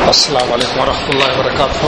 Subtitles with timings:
[0.00, 1.82] السلام عليكم ورحمة الله وبركاته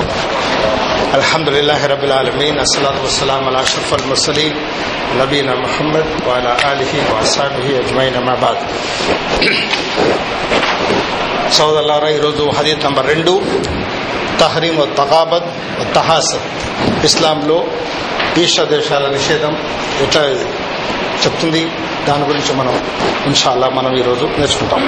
[1.15, 4.53] الحمد لله رب العالمين الصلاة والسلام على أشرف المرسلين
[5.17, 8.59] نبينا محمد وعلى آله وأصحابه أجمعين ما بعد
[11.57, 13.33] సోదరులారా ఈరోజు హదీత్ నంబర్ రెండు
[14.41, 15.47] తహరీం తగాబద్
[15.97, 16.45] తహాసద్
[17.09, 17.57] ఇస్లాంలో
[18.43, 19.55] ఈష దేశాల నిషేధం
[20.05, 20.23] ఎట్లా
[21.23, 21.63] చెప్తుంది
[22.09, 22.75] దాని గురించి మనం
[23.31, 24.83] ఇన్షాల్లా మనం ఈరోజు నేర్చుకుంటాం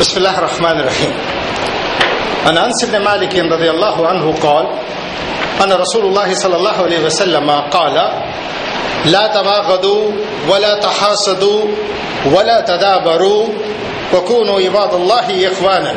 [0.00, 1.12] బిస్మిల్లాహ్ రహమాన్ రహీం
[2.46, 4.66] عن انس بن مالك رضي الله عنه قال
[5.62, 7.96] ان رسول الله صلى الله عليه وسلم قال
[9.04, 10.02] لا تباغضوا
[10.48, 11.60] ولا تحاسدوا
[12.34, 13.46] ولا تدابروا
[14.14, 15.94] وكونوا عباد الله اخوانا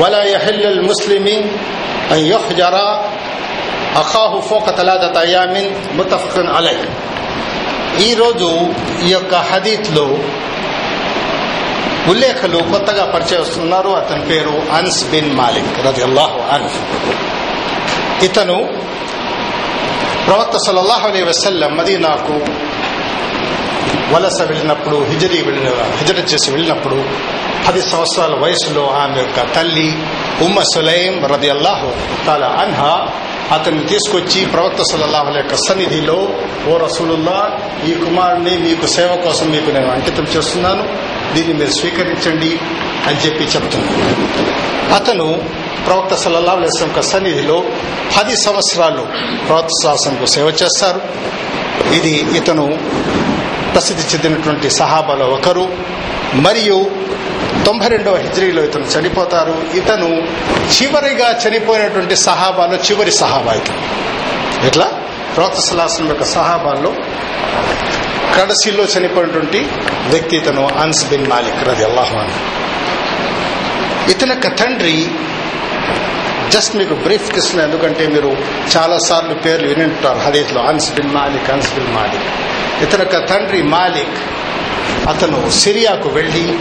[0.00, 1.26] ولا يحل المسلم
[2.12, 2.74] ان يحجر
[3.96, 5.54] اخاه فوق ثلاثه ايام
[5.98, 6.82] متفق عليه
[7.98, 8.48] ఈ రోజు
[9.06, 10.04] ఈ యొక్క హదీత్లో
[12.09, 13.89] ఉల్లేఖలు కొత్తగా పరిచయం వస్తున్నారు.
[13.89, 16.03] అతని పేరు అన్స్ బిన్ మాలిక్ రది
[16.55, 16.79] అన్స్
[18.23, 18.57] ఇతను
[20.27, 22.35] ప్రవక్త సల్లల్లాహు అలీ వసల్లం మదీనాకు
[24.13, 26.97] వలస వెళ్ళినప్పుడు హిజరీ వెళ్ళిన హిజర చేసి వెళ్ళినప్పుడు
[27.67, 29.89] పది సంవత్సరాల వయసులో ఆమె యొక్క తల్లి
[30.45, 31.89] ఉమ్మ సులైం రది అల్లాహు
[32.25, 33.07] తాలా అన్హా
[33.55, 36.19] అతన్ని తీసుకొచ్చి ప్రవక్త సల్లల్లాహు యొక్క సన్నిధిలో
[36.67, 37.39] ఓ రసూలుల్లా
[37.87, 41.14] ఈ కుమారుని మీకు సేవ కోసం మీకు నేను అంకితం చేస్తున్నాను.
[41.35, 42.59] దీన్ని మీరు స్వీకరించండి
[43.07, 45.41] అని చెప్పి చెప్తున్నాను అతను
[45.85, 47.63] ప్రవక్త సల్లల్లా అలైస్లం యొక్క సన్నిధిలో
[48.17, 49.07] పది సంవత్సరాలు
[49.47, 51.01] ప్రవక్త శాసనకు సేవ చేస్తారు.
[51.93, 52.79] ఇది ఇతను
[53.73, 55.77] ప్రసిద్ధి చెందినటువంటి సహాబాలో ఒకరు.
[56.33, 56.91] మరియు
[57.65, 59.77] తొంభై రెండవ హిజ్రీలో ఇతను చనిపోతారు.
[59.77, 60.27] ఇతను
[60.81, 64.05] చివరిగా చనిపోయినటువంటి సహాబాలో చివరి సహాబా ఇతను.
[64.67, 64.91] ఎట్లా?
[65.35, 66.93] ప్రవక్త సలాసం యొక్క సహాబాల్లో
[68.37, 69.59] కడసిలో చనిపోయినటువంటి
[70.09, 72.31] వ్యక్తి ఇతను అన్స్ బిన్ మాలిక్ రది అల్లాహ్వాన్
[74.09, 75.07] ఇతని యొక్క తండ్రి
[76.49, 78.37] జస్ట్ మీకు బ్రీఫ్ కిస్తున్నా ఎందుకంటే మీరు
[78.77, 82.23] చాలా సార్లు పేర్లు వినింటారు హదీత్లో Anas bin Malik Anas bin Malik.
[82.83, 84.17] ఇతని యొక్క తండ్రి మాలిక్
[85.09, 86.59] అతను సిరియాకు వెళ్ళి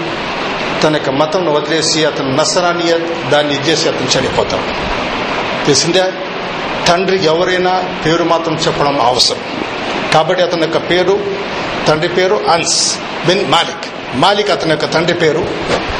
[0.82, 2.98] తన యొక్క మతంను వదిలేసి అతను నసరానియ
[3.30, 4.62] దాన్ని ఇచ్చేసి అతను చనిపోతాడు.
[5.64, 6.04] తెలిసిందే?
[6.88, 9.38] తండ్రి ఎవరైనా పేరు మాత్రం చెప్పడం అవసరం.
[10.14, 11.20] కాబట్టి అతని యొక్క పేరు
[11.88, 13.86] తండ్రి పేరు అన్స్ బిన్ మాలిక్.
[14.14, 15.46] మాలిక్ అతని యొక్క తండ్రి పేరు.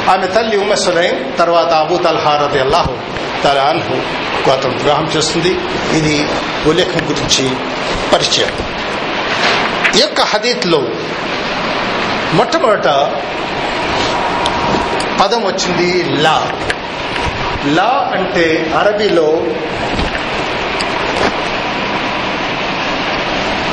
[0.09, 2.97] ఆమె తల్లి ఉమ్మసులైం తర్వాత అబూ తల్హారది అల్లాహు
[3.43, 5.49] తల అన్హు అతను వివాహం చేస్తుంది.
[5.97, 6.27] ఇది
[6.65, 7.49] ఉల్లేఖం గురించి
[8.13, 8.49] పరిచయం.
[9.95, 10.83] ఈ యొక్క హదీత్లో
[12.33, 12.87] మొట్టమొదట
[15.21, 16.51] పదం వచ్చింది లా.
[17.65, 19.43] లా అంటే అరబీలో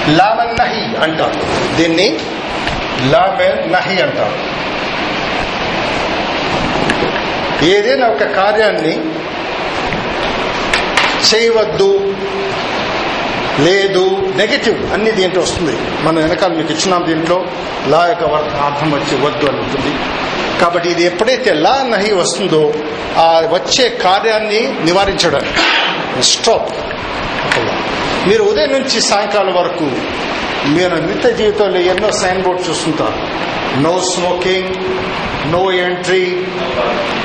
[0.09, 1.67] లామన్ నహి అంటారు.
[1.77, 2.19] దీన్ని
[3.11, 4.63] లామెన్ నహి అంటారు.
[7.65, 9.01] ఏదైనా ఒక కార్యాన్ని
[11.35, 12.15] చేయవద్దు
[13.61, 15.77] లేదు నెగటివ్ అన్ని దీంట్లో వస్తుంది.
[16.03, 17.45] మనం వెనకాల మీకు ఇచ్చినాం దీంట్లో
[17.87, 18.25] లా యొక్క
[18.57, 19.99] అర్థం వచ్చి వద్దు అని ఉంటుంది.
[20.61, 22.75] కాబట్టి ఇది ఎప్పుడైతే లా నహి వస్తుందో
[23.17, 25.41] ఆ వచ్చే కార్యాన్ని నివారించడం.
[26.23, 26.92] స్టాప్
[28.29, 29.91] మీరు ఉదయం నుంచి సాయంకాలం వరకు
[30.69, 33.43] మీరు నిత్య జీవితంలో ఎన్నో సైన్ బోర్డ్ చూస్తుంటారు.
[33.81, 34.75] No smoking
[35.53, 36.47] no entry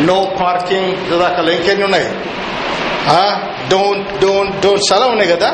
[0.01, 2.05] no parking దాకా ఇంకెన్ని ఉన్నాయి?
[3.69, 5.49] డోంట్ డోంట్ డోంట్ చాలా ఉన్నాయి కదా?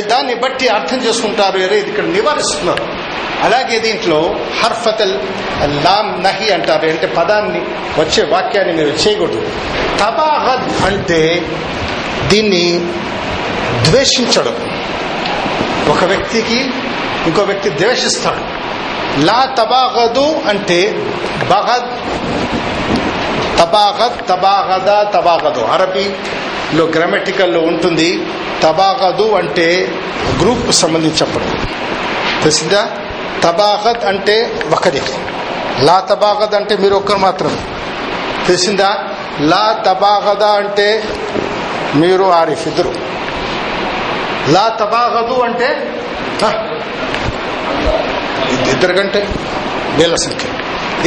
[0.00, 2.84] దాన్ని బట్టి అర్థం చేసుకుంటారు ఇది ఇక్కడ నివారిస్తున్నారు.
[3.42, 5.12] అలాగే దీంట్లో హర్ఫతల్
[5.84, 6.86] లామ్ నహి అంటారు.
[6.86, 7.60] అంటే పదాన్ని
[8.00, 9.40] వచ్చే వాక్యాన్ని మీరు చేయకూడదు.
[10.00, 11.48] తబాహద్ అంటే
[12.28, 12.92] దీన్ని
[13.84, 14.56] ద్వేషించడం.
[15.88, 16.70] ఒక వ్యక్తికి
[17.26, 18.58] ఇంకో వ్యక్తి ద్వేషిస్తాడు.
[19.24, 20.92] లా తబాగదు అంటే
[21.50, 21.98] బగద్
[23.58, 25.60] తబాగద్ తబాగద తబాగదు.
[25.60, 28.26] అరబీలో గ్రామటికల్లో ఉంటుంది
[28.62, 29.88] తబాగదు అంటే
[30.40, 31.26] గ్రూప్ సంబంధించి
[32.40, 32.88] తెలిసిందా?
[33.42, 35.14] తబాగద్ అంటే ఒకరికి.
[35.84, 37.58] లా తబాగద్ అంటే మీరు ఒక్కరు మాత్రమే.
[38.46, 38.98] తెలిసిందా?
[39.40, 41.04] లా తబాగద అంటే
[41.94, 43.07] మీరు ఆరిఫ్ ఇద్దరు.
[44.48, 45.68] లా తబాగదు అంటే
[48.70, 49.28] ఇద్దరు కంటే
[49.96, 50.48] వేల సంఖ్య.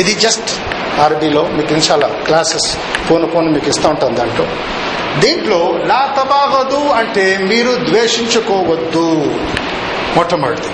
[0.01, 0.51] ఇది జస్ట్
[1.01, 2.77] అరబీలో మీకు ఇన్షాల్లా క్లాసెస్
[3.07, 4.45] ఫోన్ ఫోన్ మీకు ఇస్తూ ఉంటాం దాంట్లో.
[5.19, 9.05] దీంట్లో లా తబాగదు అంటే మీరు ద్వేషించుకోవద్దు.
[10.15, 10.73] మొట్టమొదటిది.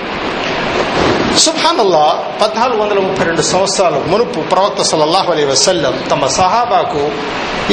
[1.38, 7.12] సుభానల్లా పద్నాలుగు వందల ముప్పై రెండు సంవత్సరాలు మునుపు ప్రవక్త సల్లల్లాహు అలీ వసల్లం తమ సహాబాకు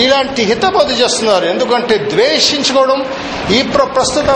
[0.00, 1.44] ఇలాంటి హితబోధ చేస్తున్నారు.
[1.44, 3.06] ఎందుకంటే ద్వేషించుకోవడం
[3.50, 4.26] ఈ ప్రస్తుత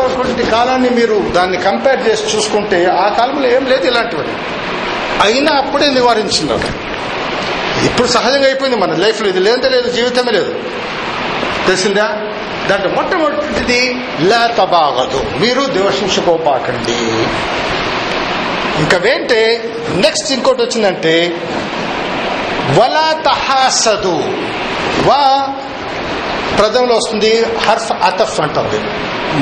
[0.52, 4.22] కాలాన్ని మీరు దాన్ని కంపేర్ చేసి చూసుకుంటే ఆ కాలంలో ఏం లేదు ఇలాంటివి
[5.22, 6.98] అయినా అప్పుడే నివారించినారు
[7.86, 9.28] ఇప్పుడు సహజంగా అయిపోయింది మన లైఫ్లో.
[9.28, 10.54] ఇది లేదంటే లేదు జీవితమే లేదు.
[11.66, 12.06] తెలిసిందా?
[12.70, 17.26] దాంట్లో మొట్టమొదటిది లేతబాగదు మీరు ద్వేషించుకోపాకండి
[18.78, 21.36] ఇంకా వేంటే నెక్స్ట్ ఇంకోటి వచ్చిందంటే
[22.78, 24.16] వలా తహాసదు
[25.06, 25.48] వా
[26.58, 28.80] ప్రథంలో వస్తుంది హర్ఫ్ అతఫ్ అంటుంది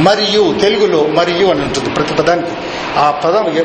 [0.02, 2.52] మరియు తెలుగులో మరియు అని ఉంటుంది ప్రతి పదానికి.
[2.98, 3.56] ఆ పదం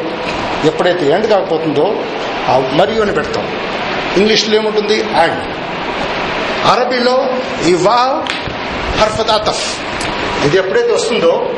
[0.65, 2.03] ఎప్పుడైతే ఎండ్ కాకపోతుందో
[2.49, 3.47] ఆ మరియు అని పెడతాం.
[4.17, 5.03] ఇంగ్లీష్లో ఏముంటుంది?
[5.03, 5.55] అండ్
[6.65, 7.29] అరబీలో
[7.67, 8.23] ఈ వా
[8.99, 9.79] హర్ఫత్ అతఫ్.
[10.45, 11.49] ఇది ఎప్పుడైతే వస్తుందో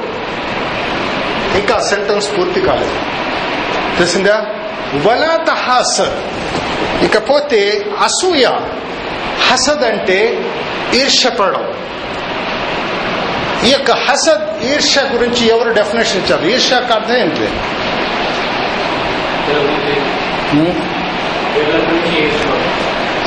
[1.55, 3.22] ఇంకా సెంటెన్స్ పూర్తి కాలేదు.
[3.97, 4.37] తెలిసిందా?
[5.05, 6.17] వలా తహాసద్
[7.03, 8.45] ఇకపోతే అసూయ.
[9.49, 10.19] హసద్ అంటే
[10.93, 11.63] ఈర్ష్యపడడం.
[13.65, 16.45] ఈ యొక్క హసద్ ఈర్ష్య గురించి ఎవరు డెఫినేషన్ ఇచ్చారు?
[16.45, 17.47] ఈర్ష్యకు అర్థం ఏంటి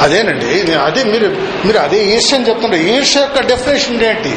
[0.03, 0.75] అదేనండి.
[0.75, 1.29] అదే మీరు
[1.67, 4.33] మీరు అదే ఈర్ష అని చెప్తుంటారు ఈర్ష్య యొక్క డెఫినేషన్ ఏంటి?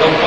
[0.00, 0.24] గొప్ప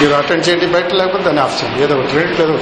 [0.00, 1.82] మీరు అటెండ్ చేయండి బయట లేకపోతే దాన్ని ఆఫ్ చేయండి.
[1.84, 2.54] ఏదో ఒకటి రేట్ ఏదో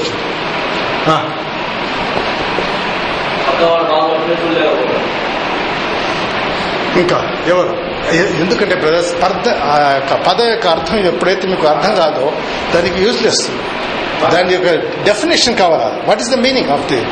[7.00, 7.72] ఇంకా ఎవరు?
[8.42, 12.26] ఎందుకంటే బ్రదర్స్ అర్థ ఆ యొక్క పద యొక్క అర్థం ఎప్పుడైతే మీకు అర్థం కాదో
[12.74, 13.44] దానికి యూజ్లెస్
[14.26, 14.70] దాని యొక్క
[15.04, 16.02] డెఫినేషన్ కావాలా?
[16.06, 17.06] What is the meaning of the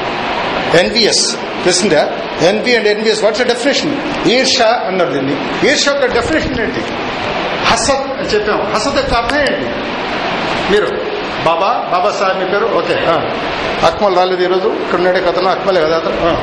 [0.79, 2.09] envies తెలిసిందా?
[2.43, 5.69] Envy and envies what's definition ఈర్ష అన్నారు దీన్ని.
[5.71, 6.81] ఈర్ష యొక్క డెఫినేషన్ ఏంటి?
[7.67, 9.71] హసద్ అని చెప్పాం హసద్ యొక్క అర్థం ఏంటి?
[10.71, 10.87] మీరు.
[11.45, 12.67] బాబా బాబా సాహెబ్ మీ పేరు?
[12.67, 12.95] ఓకే.
[13.87, 14.69] అక్మల్ రాలేదు ఈరోజు.
[14.69, 16.37] ఇక్కడ ఉన్నాడే కథను అక్మలే కదా అతను.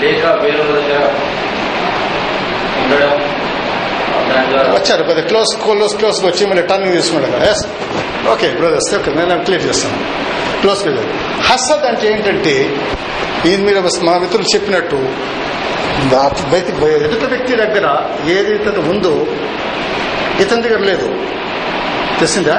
[0.00, 1.10] లేక దగ్గర
[2.82, 3.33] ఉండడం.
[4.74, 7.66] వచ్చారు కొద్ది క్లోజ్ క్లోజ్ క్లోజ్ వచ్చి మళ్ళీ టర్నింగ్ తీసుకున్నాడు ఎస్
[8.28, 9.98] ఓకే బ్రదర్స్ ఓకే నేను క్లియర్ చేస్తాను.
[10.60, 11.06] క్లోజ్ క్లియర్
[11.42, 12.74] హసద్ అంటే ఏంటంటే
[13.46, 14.96] ఈయన మీద మా మిత్రులు చెప్పినట్టు
[16.10, 17.86] దా- ఎదుటి వ్యక్తి దగ్గర
[18.30, 19.26] ఏది ఇతను ఉందో
[20.40, 21.06] ఇతని దగ్గర లేదు.
[22.18, 22.54] తెలిసిందా?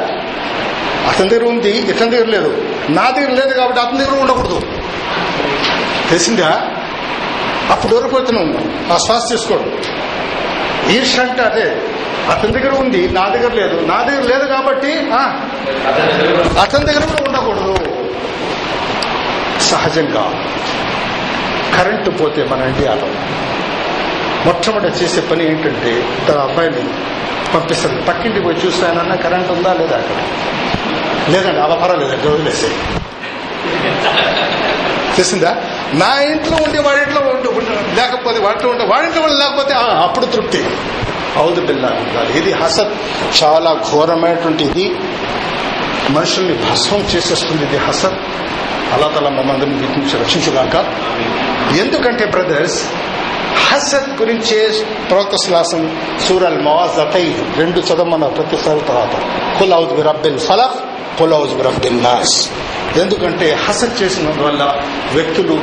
[1.09, 2.63] అతని దగ్గర ఉంది ఇతని దగ్గర లేదు.
[2.89, 4.61] నా దగ్గర లేదు కాబట్టి అతని దగ్గర ఉండకూడదు.
[6.09, 6.71] తెలిసిందా?
[7.71, 8.41] అప్పుడు వరకు అతను
[8.93, 9.94] ఆ శ్వాస తీసుకోడు.
[10.91, 11.65] ఈర్ష అంటే అదే.
[12.29, 13.77] అతని దగ్గర ఉంది నా దగ్గర లేదు.
[13.87, 14.91] నా దగ్గర లేదు కాబట్టి
[16.59, 17.73] అతని దగ్గర కూడా ఉండకూడదు.
[19.61, 20.23] సహజంగా
[21.75, 23.07] కరెంటు పోతే మన ఇండియాలో
[24.45, 25.91] మొట్టమొదటి చేసే పని ఏంటంటే
[26.27, 26.83] తన అబ్బాయిని
[27.53, 30.19] పంపిస్తుంది పక్కింటికి పోయి చూస్తానన్నా కరెంట్ ఉందా లేదా అక్కడ?
[31.29, 32.69] లేదండి అవ పర్వాలేదండి వదిలేసే
[35.15, 35.51] తెలిసిందా?
[35.93, 37.95] నా ఇంట్లో ఉండి వాడి ఇంట్లో ఉండి.
[37.95, 40.65] లేకపోతే వాటిలో ఉంటే వాడింట్లో కూడా లేకపోతే అప్పుడు తృప్తి.
[41.35, 41.89] అవుదు బిల్లా
[42.35, 42.93] ఇది హసత్
[43.43, 44.95] చాలా ఘోరమైనటువంటి ఇది.
[46.09, 48.19] మనుషుల్ని భస్మం చేసేస్తుంది ఇది హసత్
[48.93, 50.75] అలా తల మమ్మల్ని వీటి నుంచి రక్షించుగాక.
[51.75, 52.83] ఎందుకంటే బ్రదర్స్
[53.71, 59.11] హసత్ గురించే ప్రవక్త శ్లాసం సూరల్ మవాజతై రెండు చదవమన్న ప్రతిసారి తర్వాత.
[59.59, 62.35] కుల్ కులౌజ్ బిరబ్బిల్ ఫలఫ్ పొలౌజర్ ఆఫ్ ది నాస్
[62.97, 64.63] ఎందుకంటే హసద్ చేసిన వల్ల
[65.13, 65.57] వ్యక్తులు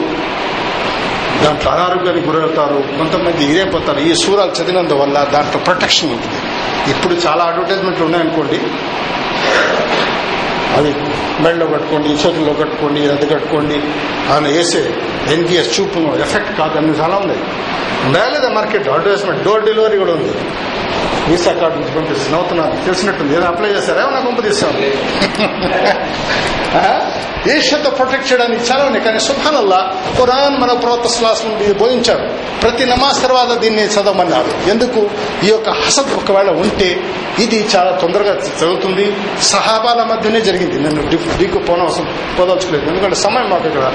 [1.44, 6.40] దాంట్లో అనారోగ్యానికి గురవుతారు కొంతమంది ఇదైపోతారు ఈ సూరాలు చదివినందువల్ల దాంట్లో ప్రొటెక్షన్ ఉంటుంది.
[6.90, 8.58] ఇప్పుడు చాలా అడ్వర్టైజ్మెంట్లు ఉన్నాయనుకోండి.
[10.76, 10.90] అవి
[11.42, 13.76] మెడలో కట్టుకోండి చేతుల్లో కట్టుకోండి అది కట్టుకోండి
[14.32, 14.82] ఆయన వేసే
[15.32, 17.40] ఎన్పిఎస్ చూపు ఎఫెక్ట్ కాదు అన్ని చాలా ఉన్నాయి
[18.06, 18.22] ఉందా.
[18.28, 20.34] లేదా మార్కెట్ అడ్వర్టైజ్మెంట్ డోర్ డెలివరీ కూడా ఉంది.
[21.28, 23.36] వీసా కార్డు నుంచి పంపిస్తుంది అవుతున్నాను తెలిసినట్టుంది.
[23.36, 24.02] ఏదో అప్లై చేశారా?
[24.02, 24.72] ఏమన్నా పంపిస్తాం
[27.56, 29.04] ఏషియాతో ప్రొటెక్ట్ చేయడానికి చాలా ఉన్నాయి.
[29.04, 32.22] కానీ సుభానల్లా ఖురాన్ మన ప్రవక్త శ్లాసం బోధించాడు
[32.60, 34.70] ప్రతి నమాజ్ తర్వాత దీన్ని చదవమన్నారు.
[34.70, 35.10] ఎందుకు?
[35.44, 37.00] ఈ యొక్క హసద్ ఒకవేళ ఉంటే
[37.38, 39.16] ఇది చాలా తొందరగా చదువుతుంది.
[39.42, 40.80] సహాబాల మధ్యనే జరిగింది.
[40.80, 42.90] నేను డీకు పోనవసరం పోదలుచుకోలేదు.
[42.90, 43.92] ఎందుకంటే సమయం మాకు ఇక్కడ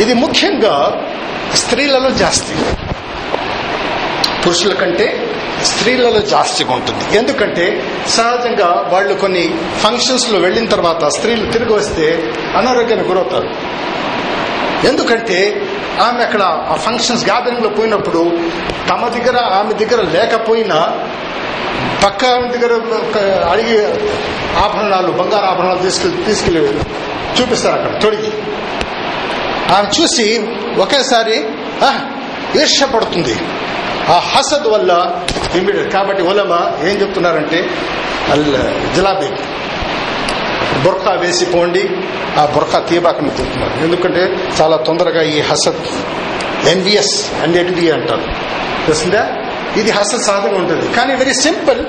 [0.00, 1.04] ఇది ముఖ్యంగా
[1.54, 2.54] స్త్రీలలో జాస్తి.
[4.42, 5.25] పురుషుల కంటే
[5.66, 7.16] స్త్రీలలో జాస్తిగా ఉంటుంది.
[7.18, 7.64] ఎందుకంటే
[8.08, 9.44] సహజంగా వాళ్ళు కొన్ని
[9.82, 12.06] ఫంక్షన్స్లో వెళ్ళిన తర్వాత స్త్రీలు తిరిగి వస్తే
[12.56, 13.48] అనారోగ్యానికి గురవుతారు.
[14.86, 15.38] ఎందుకంటే
[16.00, 18.22] ఆమె అక్కడ ఆ ఫంక్షన్స్ గ్యాదరింగ్లో పోయినప్పుడు
[18.88, 20.78] తమ దగ్గర ఆమె దగ్గర లేకపోయినా
[22.04, 22.72] పక్క ఆమె దగ్గర
[23.50, 23.78] అడిగి
[24.58, 26.60] ఆభరణాలు బంగారు ఆభరణాలు తీసుకెళ్ళి తీసుకెళ్ళి
[27.40, 28.30] చూపిస్తారు అక్కడ తొడిగి.
[29.72, 30.26] ఆమె చూసి
[30.78, 31.44] ఒకేసారి
[31.84, 31.90] "ఆ,
[32.60, 33.36] ఈర్ష్యపడుతుంది
[34.08, 34.92] ఆ హసద్ వల్ల
[35.54, 37.58] ఇమీడియట్ కాబట్టి ఉలమా ఏం చెప్తున్నారంటే
[38.32, 38.46] అల్
[38.96, 39.28] జిలాబీ.
[40.84, 41.82] బుర్ఖా వేసి పోండి
[42.38, 43.84] ఆ బుర్ఖా తీయబాకని చెప్తున్నారు.
[43.84, 44.22] ఎందుకంటే
[44.60, 45.86] చాలా తొందరగా ఈ హసత్
[46.68, 48.26] ఎన్విఎస్ ఎన్ఏటిడి అంటారు.
[48.86, 49.22] తెలిసిందా?
[49.76, 50.86] ఇది హసత్ సాధన ఉంటుంది.
[50.96, 51.80] కానీ వెరీ సింపుల్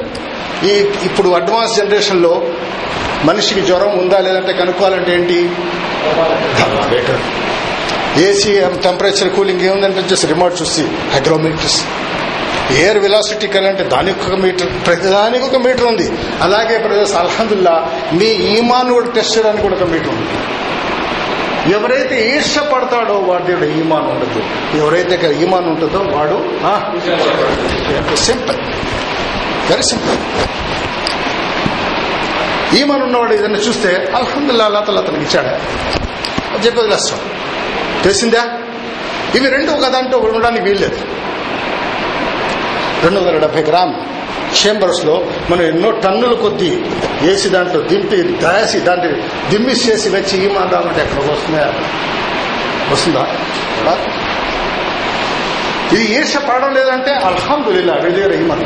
[0.66, 0.74] ఈ
[1.06, 2.42] ఇప్పుడు అడ్వాన్స్ జనరేషన్లో
[3.24, 5.50] మనిషికి జ్వరం ఉందా లేదంటే కనుక్కోవాలంటే ఏంటి?
[8.28, 10.82] ఏసీ టెంపరేచర్ కూలింగ్ ఏముందంటే జస్ట్ రిమోట్ చూసి
[11.14, 11.84] హైగ్రోమీటర్స్
[12.76, 16.08] ఎయిర్ వెలాసిటీ కరెంట్ దానికి ఒక మీటర్ ప్రతిదానికి ఒక మీటర్ ఉంది.
[16.42, 17.76] అలాగే ప్రదేశ్ అల్హదుల్లా
[18.14, 20.30] మీ ఈమాన్ కూడా టెస్ట్ చేయడానికి కూడా ఒక మీటర్ ఉంది.
[21.74, 24.42] ఎవరైతే ఈర్షపడతాడో వాడి ఈమాన్ ఉండదు.
[24.78, 26.38] ఎవరైతే ఈమాన్ ఉంటుందో వాడు
[28.16, 28.60] సింపుల్
[29.70, 30.18] వెరీ సింపుల్.
[32.78, 35.52] ఈమాన్ ఉన్నవాడు ఏదైనా చూస్తే అల్హందుల్లా అల్లా తల అతనికి ఇచ్చాడు.
[36.66, 37.20] చెప్పేది కష్టం
[38.04, 38.44] తెలిసిందా?
[39.36, 41.17] ఇవి రెండు ఒక దాంట్లో ఉండడానికి వీల్లేదు.
[43.04, 43.94] రెండు వందల డెబ్బై గ్రామ్
[44.54, 45.16] చేంబర్స్లో
[45.50, 46.70] మనం ఎన్నో టన్నుల కొద్దీ
[47.22, 49.10] వేసి దాంట్లో దింపి దాసి దాన్ని
[49.50, 51.66] దిమ్మిస్ చేసి వచ్చి ఈ మాదామంటే ఎక్కడికి వస్తుందా?
[52.92, 53.24] వస్తుందా
[55.92, 58.64] ఇది ఈర్ష పడడం లేదంటే అల్హందుల్లా వీళ్ళ దగ్గర ఈమాన్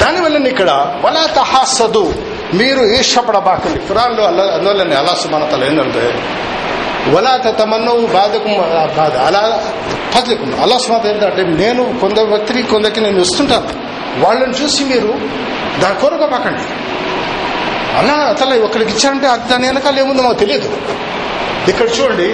[0.00, 0.70] దానివల్ల ఇక్కడ
[1.04, 2.04] వలా తహాసదు
[2.54, 6.04] మీరు ఈర్షపడబాకండి ఖురాన్లో అల్లా అందువల్ల అలా సుమానతలు ఏంటంటే
[7.10, 8.48] వలా తమన్నవు బాధకు
[8.96, 9.62] బాధ అలా
[10.14, 13.68] ఫద్లికం అల్లా అంటే ఏంటంటే నేను కొందరు వ్యక్తికి కొందరికి నేను ఇస్తుంటాను.
[14.24, 15.14] వాళ్ళని చూసి మీరు
[15.80, 16.62] దాని కోరుకోబాకండి
[17.98, 20.68] అలా అతను ఒకరికి ఇచ్చారంటే అది దాని వెనకాల ఏముందో మాకు తెలియదు.
[21.68, 22.28] ఇక్కడ చూడండి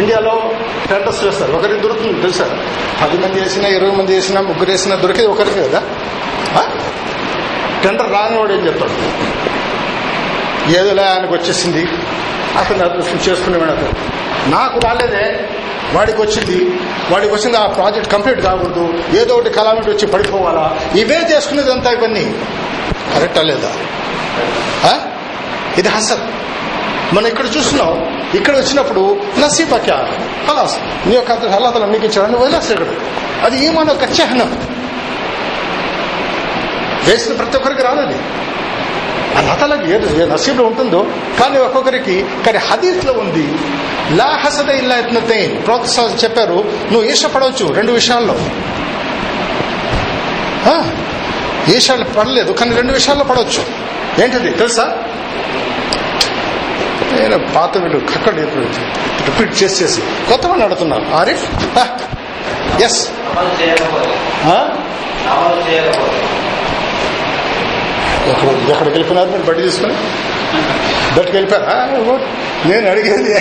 [0.00, 0.50] ఇండియాలో
[0.88, 2.44] టెండర్స్ చేస్తారు ఒకరికి దొరుకుతుంది తెలుసా?
[3.02, 5.82] పది మంది వేసినా ఇరవై మంది వేసినా ముగ్గురు వేసినా దొరికేది ఒకరికి కదా?
[7.82, 8.92] టెండర్ రానివాడు ఏం చెప్తాడు?
[10.78, 11.86] ఏదోలే ఆయనకు వచ్చేసింది.
[12.58, 13.92] అతను అదృష్టం చేసుకునేవాడు అతను.
[14.50, 15.48] నాకు రాలేదే.
[15.92, 16.80] వాడికి వచ్చింది.
[17.10, 19.02] వాడికి వచ్చింది ఆ ప్రాజెక్ట్ కంప్లీట్ కాకూడదు.
[19.16, 20.78] ఏదో ఒకటి కలామిటీ వచ్చి పడిపోవాలా?
[20.96, 22.34] ఇవే చేసుకునేదంతా ఇవన్నీ.
[23.14, 23.72] కరెక్టా లేదా?
[24.84, 24.98] ఆ?
[25.78, 26.28] ఇది హసన్.
[27.14, 28.16] మనం ఇక్కడ చూస్తున్నాం.
[28.34, 29.92] ఇక్కడ వచ్చినప్పుడు నసీబక్య
[30.48, 32.96] హలాస్ నీ యొక్క హలాతలు మీకు ఇచ్చాడని వదిలేస్తాడు ఇక్కడ
[33.44, 34.68] అది ఏమన్నా ఒక చిహ్నం.
[37.04, 38.18] వేసిన ప్రతి ఒక్కరికి రాలేదు
[39.36, 41.06] అల్లతలకు ఏది ఏ నసీబులో ఉంటుందో.
[41.40, 43.58] కానీ ఒక్కొక్కరికి కానీ హదీస్లో ఉంది.
[44.16, 48.34] లా హసద ఇల్లా ఎత్నతైన్ ప్రోత్సాహం చెప్పారు నువ్వు ఈషపడవచ్చు రెండు విషయాల్లో.
[50.66, 50.90] ఆ,
[51.68, 53.86] ఈషాలు పడలేదు కానీ రెండు విషయాల్లో పడవచ్చు.
[54.22, 54.98] ఏంటిది తెలుసా?
[57.12, 60.00] నేను పాత వీళ్ళు అక్కడ రిపీట్ చేసి చేసి.
[60.00, 61.50] కొత్త వాళ్ళు అడుగుతున్నారు ఆరిఫ్?
[62.82, 63.08] ఎస్
[68.28, 69.94] ఎక్కడికి వెళ్ళిపోయినారు మీరు బట్టి తీసుకుని?
[71.16, 72.20] బయటకు వెళ్ళిపోయారు
[72.68, 73.32] నేను అడిగేది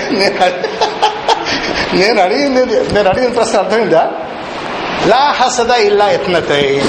[1.94, 4.12] నేను అడిగింది నేను అడిగిన ప్రశ్న అర్థమైందా?
[5.08, 6.82] లా హసద ఇల్లా ఎత్నతై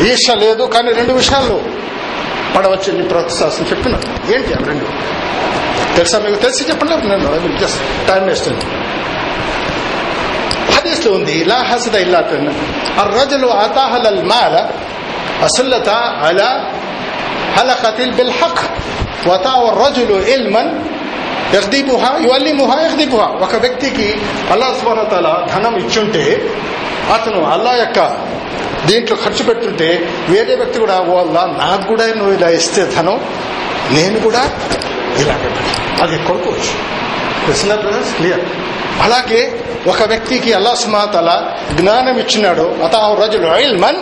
[0.00, 1.62] ఈష లేదు కానీ రెండు విషయాలు
[2.56, 2.92] పడవచ్చు.
[2.92, 3.94] నీ ప్రోత్సాహం చెప్పిన.
[4.34, 4.84] ఏంటి రెండు?
[5.96, 6.40] తెలుసా మీకు?
[6.40, 8.64] తెలిసి చెప్పండి నేను జస్ట్ టైం వేస్ట్ అండి.
[10.72, 12.18] హదీస్లో ఉంది లా హసద ఇల్లా
[13.00, 14.70] ఆ రజలు అతాహల్ మాల
[15.43, 16.49] أسلط على
[17.53, 18.59] حلقة بالحق
[19.23, 20.63] وطاع الرجل علما
[21.53, 24.05] యగ్దీబుహా యువల్లిముహా యగ్దీబుహా ఒక వ్యక్తికి
[24.53, 26.23] అల్లా సుబానతాల ధనం ఇచ్చుంటే
[27.15, 27.99] అతను అల్లా యొక్క
[28.87, 29.89] దీంట్లో ఖర్చు పెట్టుంటే
[30.31, 33.19] వేరే వ్యక్తి కూడా ఓ అల్లా నాకు కూడా నువ్వు ఇలా ఇస్తే ధనం
[33.93, 34.41] నేను కూడా
[35.21, 35.73] ఇలా పెట్టాను
[36.03, 36.73] అది కొనుక్కోవచ్చు
[37.45, 38.43] తెలిసిందా బ్రదర్స్ క్లియర్
[39.05, 39.41] అలాగే
[39.91, 41.29] ఒక వ్యక్తికి అల్లా సుమాతల
[41.79, 44.01] జ్ఞానం ఇచ్చినాడు అతా రజులు ఇల్మన్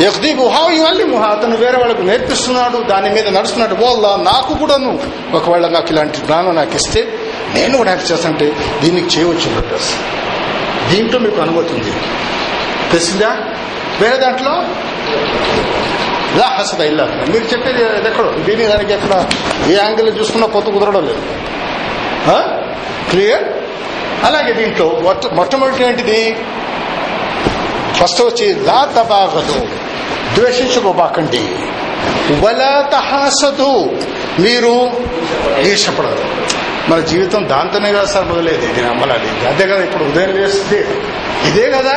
[0.00, 3.74] యహ్దీబుహా యువల్లిముహా అతను వేరే వాళ్ళకు నేర్పిస్తున్నాడు దాని మీద నడుస్తున్నాడు.
[3.74, 5.00] వాళ్ళ నాకు కూడాను
[5.34, 7.08] ఒకవేళ నాకు ఇలాంటి జ్ఞానం నాకు ఇస్తే
[7.54, 9.94] నేను కూడా యాక్ట్ చేస్తానంటే దీనికి చేయవచ్చు బ్రదర్స్
[10.90, 11.92] దీంట్లో మీకు అనుమతి ఉంది.
[12.92, 13.30] తెలిసిందా?
[14.00, 14.52] వేరే దాంట్లో?
[16.38, 18.30] లా హసద ఇలా మీరు చెప్పేది ఎక్కడో?
[18.30, 19.28] దీని దానికి ఎక్కడ?
[19.66, 21.22] ఏ యాంగిల్ చూసుకున్నా కొత్త కుదరడం లేదు.
[23.10, 23.44] క్లియర్?
[24.24, 25.00] అలాగే దీంట్లో
[25.32, 26.36] మొట్టమొదటి ఏంటిది?
[28.00, 29.81] ఫస్ట్ వచ్చి లా తబాగదు.
[30.36, 31.44] ద్వేషించుకోబాకండి
[32.42, 33.72] వలతహాసదు
[34.44, 34.74] మీరు
[35.70, 36.24] ఈర్షపడదు
[36.90, 40.80] మన జీవితం దాంతోనే కదా సార్ మొదలేదు ఇది నమ్మలాలి అదే కదా ఇప్పుడు ఉదయం లేస్తుంది.
[41.48, 41.94] ఇదే కదా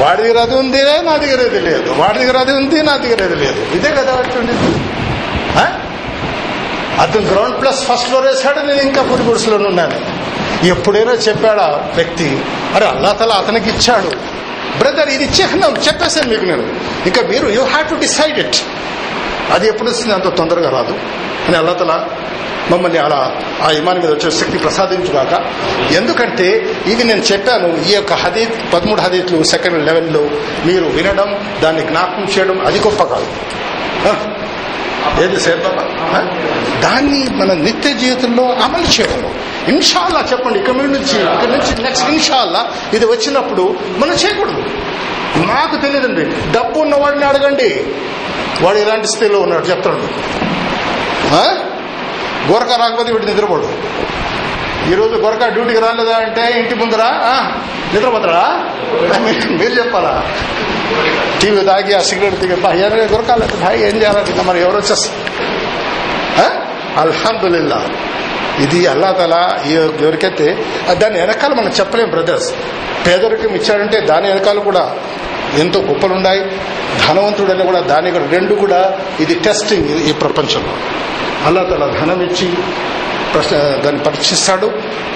[0.00, 1.88] వాడి దగ్గర అది ఉంది నా దగ్గర అది లేదు.
[2.00, 3.60] వాడి దగ్గర అది ఉంది నా దగ్గర అది లేదు.
[3.76, 4.52] ఇదే కదా అటువంటి
[7.02, 9.96] అతను గ్రౌండ్ ప్లస్ ఫస్ట్ ఫ్లోర్ వేసాడు నేను ఇంకా పురి గుడిసెలోనే ఉన్నాను.
[10.66, 12.28] ఎప్పుడైనా చెప్పాడా వ్యక్తి
[12.74, 14.12] అరే అల్లా తల అతనికి ఇచ్చాడు.
[14.78, 16.62] బ్రదర్ ఇది చిహ్నం చెప్పేసాను మీకు నేను.
[17.06, 18.56] ఇంకా మీరు you have to decide it
[19.52, 20.92] అది ఎప్పుడు వస్తుంది అంత తొందరగా రాదు.
[21.48, 22.06] అని అల్లా తల
[22.70, 25.32] మమ్మల్ని అలా ఆ ఇమాన్ మీద వచ్చే శక్తి ప్రసాదించుగాక.
[25.92, 30.30] ఎందుకంటే ఇది నేను చెప్పాను ఈ యొక్క హదీత్ పదమూడు హదీత్లు సెకండ్ లెవెల్లో
[30.66, 33.26] మీరు వినడం దాన్ని జ్ఞాపకం చేయడం అది గొప్ప కాదు.
[35.22, 35.58] ఏది సేర్
[36.80, 43.06] దాన్ని మన నిత్య జీవితంలో అమలు చేయడం ఇన్షాల్లా చెప్పండి ఇక్కడ నుంచి ఇక్కడ నుంచి నెక్స్ట్ ఇన్షాల్లా ఇది
[43.06, 44.64] వచ్చినప్పుడు మనం చేయకూడదు.
[45.46, 47.86] నాకు తెలియదండి డబ్బు ఉన్న వాడిని అడగండి.
[48.62, 49.96] వాడు ఇలాంటి స్థితిలో ఉన్నాడు చెప్తాడు.
[52.52, 53.68] గోరక రాకపోతే వీడు నిద్రపోడు.
[54.90, 57.10] ఈరోజు గొరక డ్యూటీకి రాలేదా అంటే ఇంటి ముందరా?
[57.94, 58.64] నిద్రపోతారా
[59.18, 60.24] మీరు- చెప్పాలా?
[61.40, 65.34] టీవీ తాగి ఆ సిగరెట్ దిగి భయ గొరకాలేదు భాయ్ ఏం చేయాలంటే మరి ఎవరు వచ్చేస్తారు?
[67.00, 67.88] అల్హదుల్లా
[68.60, 69.60] ఇది అల్లాతల
[70.00, 72.54] ఎవరికైతే దాని వెనకాల మనం చెప్పలేం బ్రదర్స్
[73.06, 74.96] పేదరికం ఇచ్చాడంటే దాని వెనకాల కూడా
[75.58, 76.40] ఎంతో గొప్పలున్నాయి
[77.08, 80.76] ధనవంతుడని కూడా దాని కూడా రెండు కూడా ఇది టెస్టింగ్ ఈ ప్రపంచంలో.
[81.46, 82.54] అల్లా తల ధనం ఇచ్చి
[83.34, 84.66] ప్రశ్న దాన్ని పరీక్షిస్తాడు.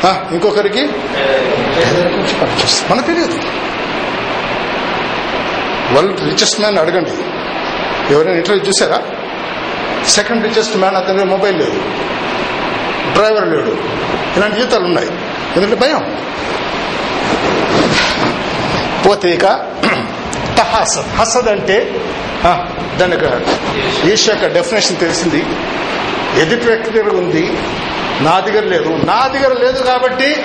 [0.06, 0.86] ఇంకొకరికి?
[0.86, 3.40] పేదరికం ఇచ్చి పరీక్షిస్తాడు మనకు తెలియదు.
[5.94, 7.12] వరల్డ్ రిచెస్ట్ మ్యాన్ అడగండి.
[8.14, 9.02] ఎవరైనా ఇంటర్వ్యూ చూసారా?
[10.06, 11.82] సెకండ్ రిచెస్ట్ మ్యాన్ అతని మొబైల్ లేదు.
[13.12, 13.78] డ్రైవర్ లేడు.
[14.36, 15.08] ఇలాంటి జీతాలు ఉన్నాయి.
[15.56, 16.16] ఎందుకంటే భయం.
[19.08, 19.44] పోతే ఇక
[20.60, 21.18] హసద్.
[21.20, 22.00] హసద్ అంటే
[22.96, 23.26] దానికి
[24.12, 25.46] ఈశ్వ యొక్క డెఫినేషన్ తెలిసింది.
[26.40, 27.58] ఎదుటి వ్యక్తి దగ్గర ఉంది.
[28.20, 28.88] నా దగ్గర లేదు.
[28.88, 30.36] నా దగ్గర లేదు కాబట్టి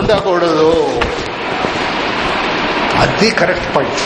[0.00, 1.00] ఉండకూడదు.
[2.98, 4.00] అది కరెక్ట్ పాయింట్.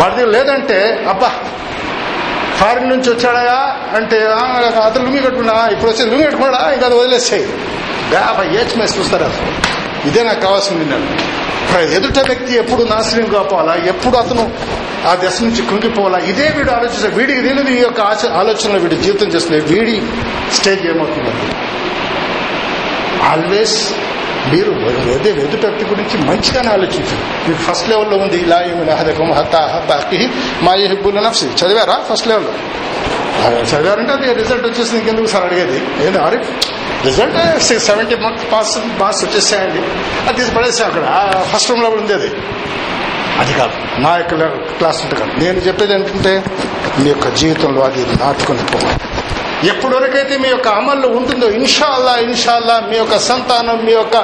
[0.00, 1.32] వాడి దగ్గర లేదంటే అబ్బా
[2.60, 3.76] ఫారిన్ నుంచి వచ్చాడా?
[3.94, 4.16] అంటే
[4.84, 6.72] అతను లుంగి కట్టుకున్నా ఇప్పుడు వచ్చి లుంగి కట్టుకున్నాడా?
[6.72, 7.44] ఇంకా అది వదిలేసాయి.
[8.12, 9.30] యాభై ఏచ్ మేసి చూస్తారా?
[10.04, 11.08] ఇదే నాకు కావాల్సింది నేను
[11.94, 14.50] ఎదుట వ్యక్తి ఎప్పుడు నాశనం కాపోవాలా ఎప్పుడు అతను
[15.06, 16.18] ఆ దశ నుంచి కుంగిపోవాలా?
[16.18, 20.02] ఇదే వీడు ఆలోచిస్తాడు వీడికి దీనిది ఈ యొక్క ఆచ- ఆలోచనలో వీడి జీవితం చేస్తుంది వీడి
[20.52, 21.32] స్టేజ్ ఏమవుతుంది
[23.22, 23.78] ఆల్వేస్
[24.52, 24.70] మీరు
[25.10, 27.48] ఎదే ఎదుటి గురించి మంచిగానే ఆలోచించండి.
[27.48, 30.30] మీకు ఫస్ట్ లెవెల్లో ఉంది ఇలా ఏమి హదకం హత్త హత్తాకి
[30.62, 31.46] మా ఏ హిబ్బుల్ నఫ్సి.
[31.46, 32.52] చదివారా ఫస్ట్ లెవెల్లో
[33.62, 34.98] చదివారంటే అది రిజల్ట్ వచ్చేసింది.
[34.98, 36.06] ఇంకెందుకు సార్ అడిగేది?
[36.06, 36.38] ఏంది అరే
[37.04, 39.82] result seventy marks pass marks వచ్చేసాయండి.
[40.28, 41.04] అది తీసి పడేసాం అక్కడ
[41.52, 42.30] ఫస్ట్ రూమ్లో ఉంది అది.
[43.38, 44.00] అది కాదు.
[44.00, 44.34] నా యొక్క
[44.78, 45.44] క్లాస్ ఉంటుంది కాదు.
[45.44, 46.44] నేను చెప్పేది ఏంటంటే
[46.98, 49.13] మీ యొక్క జీవితంలో అది నాటుకొని పోవాలి.
[49.72, 54.16] ఎప్పటివరకైతే మీ యొక్క అమల్లో ఉంటుందో ఇన్షాల్లా ఇన్షాల్లా మీ యొక్క సంతానం మీ యొక్క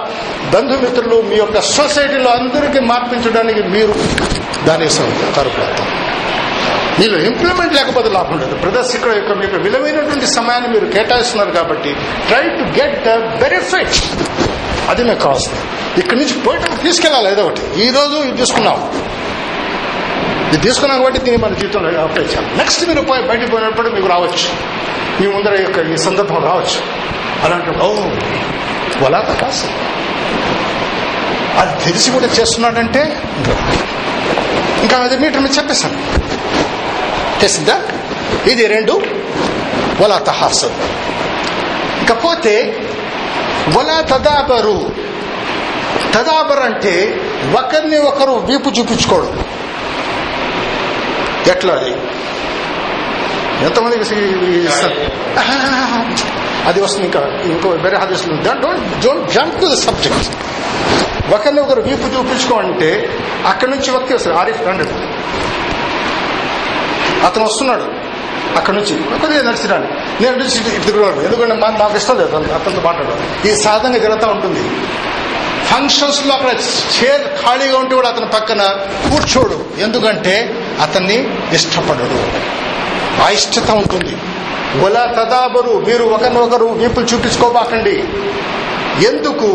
[0.55, 3.95] బంధుమిత్రులు మీ యొక్క సొసైటీలో అందరికీ మార్పించడానికి మీరు
[4.69, 4.89] దాని
[5.37, 5.87] తరపుతారు
[7.01, 8.55] మీలో ఇంప్లిమెంట్ లేకపోతే లాభం లేదు.
[8.63, 11.91] బ్రదర్స్ ఇక్కడ యొక్క మీకు విలువైనటువంటి సమయాన్ని మీరు కేటాయిస్తున్నారు కాబట్టి
[12.29, 13.97] try to get the benefit
[14.91, 15.61] అది నాకు కావాల్సింది
[16.01, 17.63] ఇక్కడి నుంచి పోయేటప్పుడు తీసుకెళ్ళాలి ఏదో ఒకటి.
[17.85, 18.77] ఈ రోజు ఇది తీసుకున్నాం
[20.53, 24.49] ఇది తీసుకున్నాం కాబట్టి దీన్ని మన జీవితంలో అప్లై చేయాలి నెక్స్ట్ మీరు పోయి పోయినప్పుడు మీకు రావచ్చు.
[25.21, 26.79] మీ ముందర యొక్క ఈ సందర్భం రావచ్చు.
[27.45, 27.89] అలాంటి ఓ
[29.05, 29.67] వలా కాసు
[31.61, 33.23] అది తెలిసి కూడా చేస్తున్నాడంటే
[34.83, 35.99] ఇంకా అది మీటర్ మీద చెప్పేశాను.
[37.41, 37.83] తెలిసిందా?
[38.47, 39.03] ఇది రెండు
[40.01, 40.75] వలా తహాసదు
[42.03, 42.55] ఇకపోతే
[43.77, 44.91] వలా తదాబరు.
[46.15, 47.21] తదాబర్ అంటే
[47.59, 49.45] ఒకరిని ఒకరు వీపు చూపించుకోవడం.
[51.49, 51.91] ఎట్లా అది?
[53.65, 54.15] ఎంతమందికి
[56.67, 57.21] అది వస్తుంది ఇంకా.
[57.21, 58.35] ఇంకో వేరే హాదీసులు.
[58.35, 60.31] Don't don't jump to the subject
[61.33, 64.85] ఒకరిని ఒకరు వీపు చూపించుకోమంటే అక్కడి నుంచి వ్యక్తి వస్తారు ఆరిఫ్ రండి.
[67.27, 67.83] అతను వస్తున్నాడు
[68.57, 69.21] అక్కడ నుంచి.
[69.21, 69.83] కొద్దిగా నడిచిరాడు.
[70.23, 72.37] నేను నుంచి ఇటు ఎందుకంటే మాకు ఇష్టం లేదు.
[72.37, 73.27] అతను- అతనితో మాట్లాడడం.
[73.47, 74.87] ఈ సాధంగా జరుగుతూ ఉంటుంది.
[75.67, 78.63] ఫంక్షన్స్లో అక్కడ చైర్ ఖాళీగా ఉంటే కూడా అతని పక్కన
[79.11, 79.65] కూర్చోడు.
[79.79, 82.51] ఎందుకంటే అతన్ని ఇష్టపడడు.
[83.27, 84.17] అయిష్టత ఉంటుంది.
[84.85, 88.05] ఒలా తదాబరు మీరు ఒకరినొకరు వీపులు చూపించుకోబాకండి
[89.07, 89.47] ఎందుకు?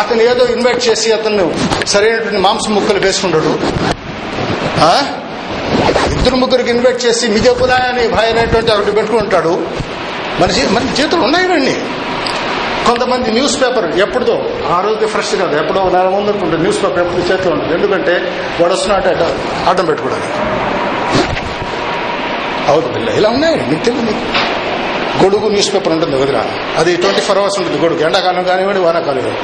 [0.00, 1.54] అతను ఏదో ఇన్వైట్ చేసి అతను
[1.86, 3.58] సరైనటువంటి మాంసం ముక్కలు వేసుకుంటాడు.
[6.12, 9.66] ఇద్దరు ముగ్గురికి ఇన్వైట్ చేసి మిజే పులాయని భయ అనేటువంటి ఒకటి పెట్టుకుంటాడు
[10.40, 11.76] మన జీ- మన జీవితంలో ఉన్నాయి ఇవన్నీ.
[12.86, 15.56] కొంతమంది న్యూస్ పేపర్ ఎప్పుడుదో ఆ రోజు ఫ్రెష్ కాదు.
[15.56, 19.22] ఎప్పుడో నెల ముందు ఉంటుంది న్యూస్ పేపర్ ఎప్పుడు చేతిలో ఉంటుంది ఎందుకంటే వాడు వస్తున్నట్టు అడ్డ
[19.68, 20.32] అడ్డం పెట్టుకోవడానికి.
[22.70, 23.68] అవును బిల్ల ఇలా ఉన్నాయి.
[23.68, 24.10] మీకు తెలియదు
[25.24, 26.44] గొడుగు న్యూస్ పేపర్ ఉంటుంది వదిన.
[26.76, 28.00] అది ట్వంటీ ఫోర్ అవర్స్ ఉంటుంది గొడుగు.
[28.00, 29.14] ఎండాకాలం కానివ్వండి వానాకాలం.
[29.14, 29.38] కానివ్వండి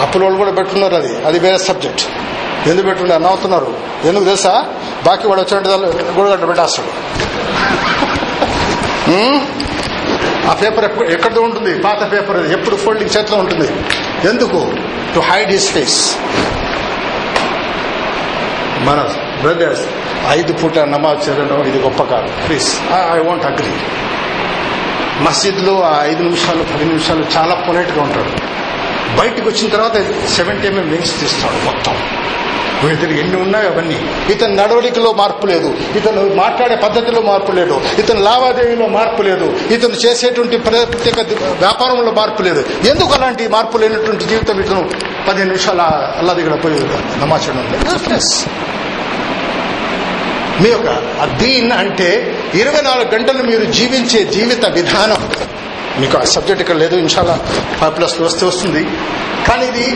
[0.00, 1.24] అప్పుల కూడా పెట్టుకున్నారు అది.
[1.24, 2.02] అది వేరే సబ్జెక్ట్
[2.68, 3.76] ఎందుకు పెట్టుకుంటే నవ్వుతున్నారు.
[4.04, 4.64] ఎందుకు తెలుసా?
[5.06, 7.24] బాకీ వాడు వచ్చినట్టు గొడుగు అడ్డ పెట్టేస్తాడు.
[10.50, 13.68] ఆ పేపర్ ఎక్కడ ఎక్కడితో ఉంటుంది పాత పేపర్ ఎప్పుడు ఫోల్డింగ్ చేతిలో ఉంటుంది.
[14.28, 14.60] ఎందుకు?
[15.14, 15.98] టు హైడ్ హిస్ ఫేస్
[18.86, 19.00] మన
[19.42, 19.84] బ్రదర్స్
[20.28, 22.28] ఐదు పూట నమాజ్ చదవడం ఇది గొప్ప కాదు.
[22.46, 22.68] ప్లీజ్
[23.16, 23.74] ఐ వాంట్ అగ్రీ
[25.24, 28.32] మసీద్లో ఆ ఐదు నిమిషాలు పది నిమిషాలు చాలా పొలైట్గా ఉంటాడు
[29.18, 29.96] బయటకు వచ్చిన తర్వాత
[30.28, 31.96] సెవెంటీ ఎంఎం వింగ్స్ తీస్తాడు మొత్తం.
[32.92, 34.10] ఇతను ఎన్ని ఉన్నాయో అవన్నీ?
[34.30, 35.74] ఇతని నడవడికలో మార్పు లేదు.
[35.96, 37.80] ఇతను మాట్లాడే పద్ధతిలో మార్పు లేదు.
[37.98, 39.58] ఇతని లావాదేవీలో మార్పు లేదు.
[39.70, 41.20] ఇతను చేసేటువంటి ప్రత్యేక
[41.58, 42.64] వ్యాపారంలో మార్పు లేదు.
[42.88, 44.90] ఎందుకు అలాంటి మార్పు లేనటువంటి జీవితం ఇతను
[45.28, 45.82] పదిహేను నిమిషాలు
[46.18, 46.80] అల్లా దగ్గర పోయి
[47.20, 47.82] నమాచడం
[50.62, 50.88] మీ యొక్క
[51.20, 55.30] ఆ దీన్ అంటే ఇరవై నాలుగు గంటలు మీరు జీవించే జీవిత విధానం.
[56.00, 57.38] మీకు ఆ సబ్జెక్ట్ ఇక్కడ లేదు ఇన్షాల్లా.
[57.80, 58.84] ఫైవ్ ప్లస్ వస్తే వస్తుంది.
[59.48, 59.86] కానీ ఇది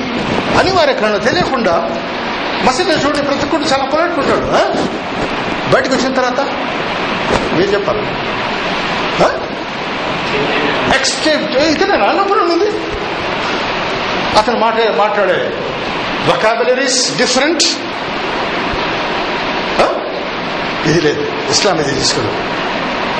[0.58, 1.18] అనివార్య కారణం.
[1.18, 1.90] తెలియకుండా
[2.66, 4.62] మసీదులో చూడండి ప్రతి చాలా పొలాడుకుంటాడు ఆ?
[5.72, 6.40] బయటకు వచ్చిన తర్వాత
[7.60, 8.02] ఏం చెప్పాలి?
[10.94, 12.68] ఎక్స్టెంట్ ఇతనే లోపల ఉంది.
[14.38, 15.38] అతను మాట మాట్లాడే
[16.28, 17.64] వొకాబులరీస్ డిఫరెంట్
[20.86, 21.22] ఇది లేదు.
[21.50, 22.36] ఇస్లాం ఇది తీసుకోలేదు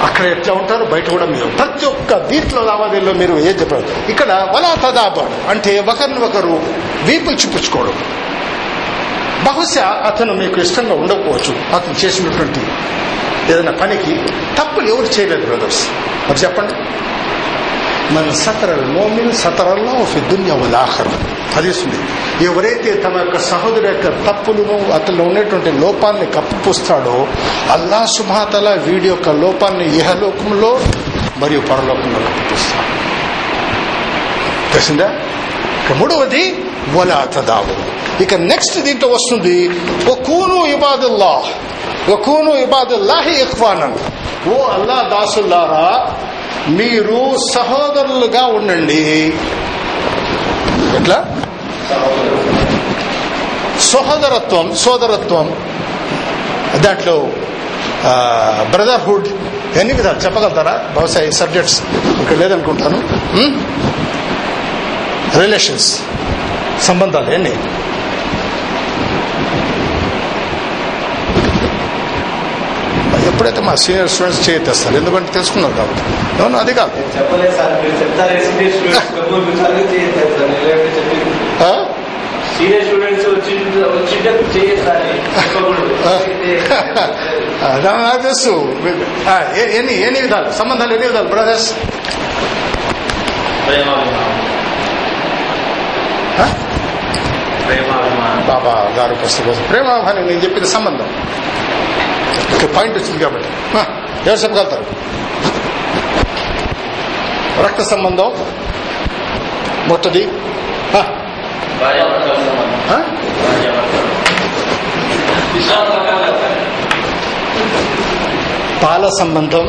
[0.03, 0.85] అక్కడ ఎట్లా ఉంటారు?
[0.85, 6.20] బయట కూడా మీరు ప్రతి ఒక్క దీంట్లో లావాదేవీలో మీరు ఏం చెప్పారు ఇక్కడ వలా తదాబాడు అంటే ఒకరిని
[6.20, 6.55] ఒకరు
[7.05, 7.96] వీపులు చూపించుకోవడం
[9.44, 11.74] బహుశా అతను మీకు ఇష్టంగా ఉండకపోవచ్చు.
[11.74, 12.61] అతను చేసినటువంటి
[13.53, 14.14] ఏదైనా పనికి
[14.59, 15.88] తప్పులు ఎవరు చేయలేదు బ్రదర్స్
[16.31, 16.74] మరి చెప్పండి.
[18.14, 21.37] మన సతరల్ మోమిన్ సతరల్లో ఫి దున్యా వల్ ఆఖరం.
[22.40, 27.29] ఎవరైతే తమ యొక్క సహోదరు యొక్క తప్పులను అతనిలో ఉండేటువంటి లోపాన్ని కప్పిపుస్తాడో
[27.70, 30.81] అల్లా సుభాతల వీడి యొక్క లోపాన్ని ఇహలోకంలో
[31.37, 32.98] మరియు పరలోకంలో కప్పిపుస్తాడు.
[34.72, 35.11] తెలిసిందా?
[35.94, 37.88] మూడవది వలా తదావు.
[38.25, 39.57] ఇక నెక్స్ట్ దీంట్లో వస్తుంది
[40.13, 41.33] ఒకూను ఇబాదుల్లా
[42.15, 43.97] ఒకూను ఇబాదుల్లాహి ఇఖ్వానన్.
[44.51, 45.87] ఓ అల్లా దాసుల్లారా
[46.79, 47.21] మీరు
[47.55, 49.03] సహోదరులుగా ఉండండి.
[50.99, 51.19] ఎట్లా?
[53.93, 55.47] సహోదరత్వం సోదరత్వం.
[56.85, 57.17] దాంట్లో
[58.73, 59.29] బ్రదర్హుడ్
[59.81, 60.19] ఎన్ని విధాలు?
[60.25, 60.75] చెప్పగలుగుతారా?
[60.97, 61.79] బహుశా ఈ సబ్జెక్ట్స్
[62.23, 62.99] ఇక్కడ లేదనుకుంటాను.
[65.43, 65.91] రిలేషన్స్
[66.89, 67.55] సంబంధాలు ఎన్ని?
[73.38, 74.96] ఎప్పుడైతే మా సీనియర్ స్టూడెంట్స్ చేయతేస్తారు.
[74.96, 76.42] ఎందుకంటే తెలుసుకున్నారు కాబట్టి.
[76.42, 76.90] అవును అది కాదు.
[88.09, 88.77] నాకు తెలుసు.
[89.70, 90.53] ఎన్ని ఎన్ని విధాలు?
[90.53, 91.72] సంబంధాలు ఎన్ని విధాలు బ్రదర్స్
[98.48, 99.55] బాబా గారు పుస్తకం.
[99.70, 101.07] ప్రేమాభాని నేను చెప్పిన సంబంధం.
[102.55, 103.49] ఇక్కడ పాయింట్ వచ్చింది కాబట్టి.
[104.29, 104.87] ఎవరు చెప్పగలుగుతారు
[107.67, 108.29] రక్త సంబంధం
[109.88, 110.23] మొట్టది.
[118.83, 119.64] పాల సంబంధం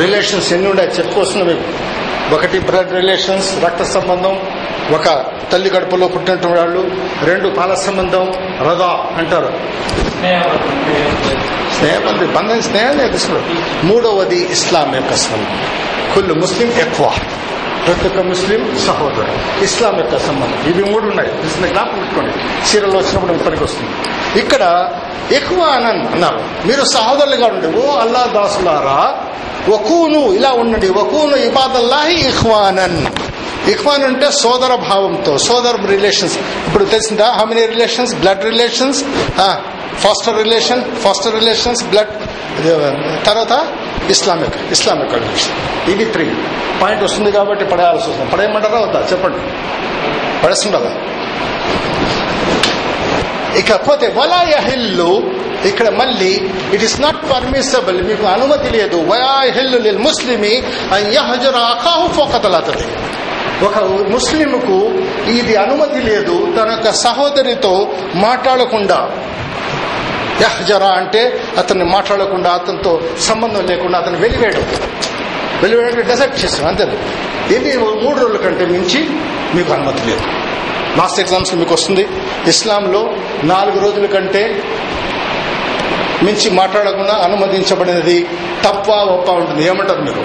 [0.00, 1.64] రిలేషన్స్ ఎన్ని ఉన్నాయి చెప్పుకొస్తున్నా మీకు
[2.36, 4.34] ఒకటి బ్లడ్ రిలేషన్స్ రక్త సంబంధం
[4.94, 6.90] ఒక తల్లి గడపలో పుట్టినటువంటి వాళ్ళు
[7.24, 9.52] రెండు పాల సంబంధం రథా అంటారు.
[11.78, 13.42] స్నేహం బంధం స్నేహం లేదు
[13.84, 15.60] మూడవది ఇస్లాం యొక్క సంబంధం.
[16.14, 17.12] కుళ్ళు ముస్లిం ఎక్కువ.
[17.86, 19.62] ప్రతి ఒక్క ముస్లిం సహోదరు.
[19.64, 20.70] ఇస్లాం యొక్క సంబంధం.
[20.70, 21.30] ఇవి మూడు ఉన్నాయి.
[21.30, 22.32] ఇది జ్ఞాపకం పెట్టుకోండి.
[22.38, 23.90] చీరలో వచ్చినప్పుడు పనికి వస్తుంది.
[24.38, 24.90] ఇక్కడ
[25.32, 26.40] ఎక్కువ అని అన్నారు.
[26.66, 29.14] మీరు సహోదరులుగా ఉండే ఓ అల్లా దాసులారా
[29.68, 30.88] వకూను ఇలా ఉండండి.
[30.88, 33.06] వకూను ఇబాదల్లాహి ఇఖ్వానన్.
[33.72, 37.26] ఇఖ్వాన్ అంటే సోదర భావంతో సోదర రిలేషన్స్ ఇప్పుడు తెలిసిందా?
[37.38, 39.00] How many relations blood relations
[40.04, 42.12] foster relation foster relations blood
[43.26, 43.54] తర్వాత
[44.14, 45.56] ఇస్లామిక్ ఇస్లామిక్ రిలేషన్
[45.90, 46.26] ఇది త్రీ
[46.82, 48.30] పాయింట్ వస్తుంది కాబట్టి పడేయాల్సి వస్తుంది.
[48.32, 49.00] పడేయమంటారా వద్దా?
[49.12, 49.40] చెప్పండి.
[50.44, 50.92] పడేస్తుండదా?
[53.60, 55.10] ఇకపోతే వలాయహిల్లు
[55.68, 56.32] ఇక్కడ మళ్ళీ
[56.74, 58.96] ఇట్ ఇస్ నాట్ పర్మిసబుల్ మీకు అనుమతి లేదు.
[59.12, 60.54] వయాహిల్లు లిల్ ముస్లిమి
[60.96, 62.86] అఖాహు ఫోకతలతది
[63.62, 64.90] ఒక ముస్లింకు
[65.30, 69.10] ఇది అనుమతి లేదు తన యొక్క సహోదరితో మాట్లాడకుండా.
[70.42, 74.66] యహజరా అంటే అతన్ని మాట్లాడకుండా అతనితో సంబంధం లేకుండా అతను వెలివేయడం.
[75.62, 76.88] వెలివేయడం డెసెక్ట్ చేస్తాం అంతే.
[77.54, 79.08] ఇది మూడు రోజుల కంటే మించి
[79.54, 80.20] మీకు అనుమతి లేదు.
[80.98, 82.08] లాస్ట్ ఎగ్జామ్స్ మీకు వస్తుంది.
[82.46, 84.62] ఇస్లాంలో నాలుగు రోజుల కంటే
[86.22, 88.28] మించి మాట్లాడకుండా అనుమతించబడినది
[88.64, 89.66] తప్ప ఒప్ప ఉంటుంది.
[89.66, 90.24] ఏమంటారు మీరు?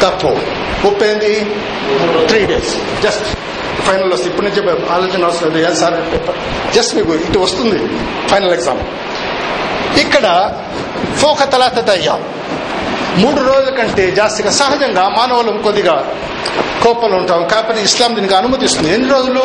[0.00, 0.67] తప్పు.
[0.86, 1.44] ఉప్పు ఏంది
[2.26, 3.24] త్రీ డేస్ జస్ట్
[3.86, 4.34] ఫైనల్ వస్తుంది.
[4.34, 5.68] ఇప్పటి నుంచి ఆలోచన అవసరం లేదు.
[5.68, 5.94] ఏం సార్?
[6.74, 7.78] జస్ట్ మీకు ఇటు వస్తుంది.
[8.28, 8.80] ఫైనల్ ఎగ్జామ్
[9.98, 10.52] ఇక్కడ
[11.16, 12.18] ఫోక తలాత అయ్యా
[13.16, 16.12] మూడు రోజుల కంటే జాస్తిగా సహజంగా మానవులు కొద్దిగా
[16.82, 17.44] కోపంలో ఉంటాం.
[17.44, 18.94] కాబట్టి ఇస్లాం దీనికి అనుమతిస్తుంది.
[18.94, 19.42] ఎన్ని రోజులు?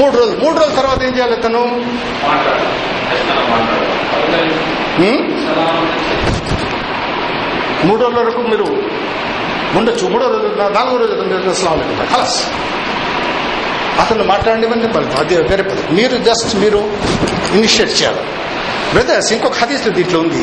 [0.00, 0.36] మూడు రోజులు.
[0.44, 1.62] మూడు రోజుల తర్వాత ఏం చేయాలి తను
[4.98, 5.20] హ్మ్?
[7.86, 8.66] మూడు రోజుల వరకు మీరు
[9.78, 12.38] ఉండొచ్చు మూడో రోజు నాలుగో రోజు అస్సలం కలాస్
[14.02, 15.96] అతను మాట్లాడినవన్నీ పలుకు అది వేరే పదం.
[15.96, 16.80] మీరు జస్ట్ మీరు
[17.54, 18.22] ఇనిషియేట్ చేయాలి.
[18.94, 20.42] బ్రదర్స్ ఇంకొక హదీస్ దీంట్లో ఉంది.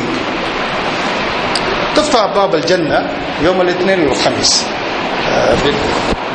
[1.96, 2.94] తుఫ్తా బాబల్ జన్న
[3.46, 4.56] యోమల్ ఇత్నేన్ ఖమీస్.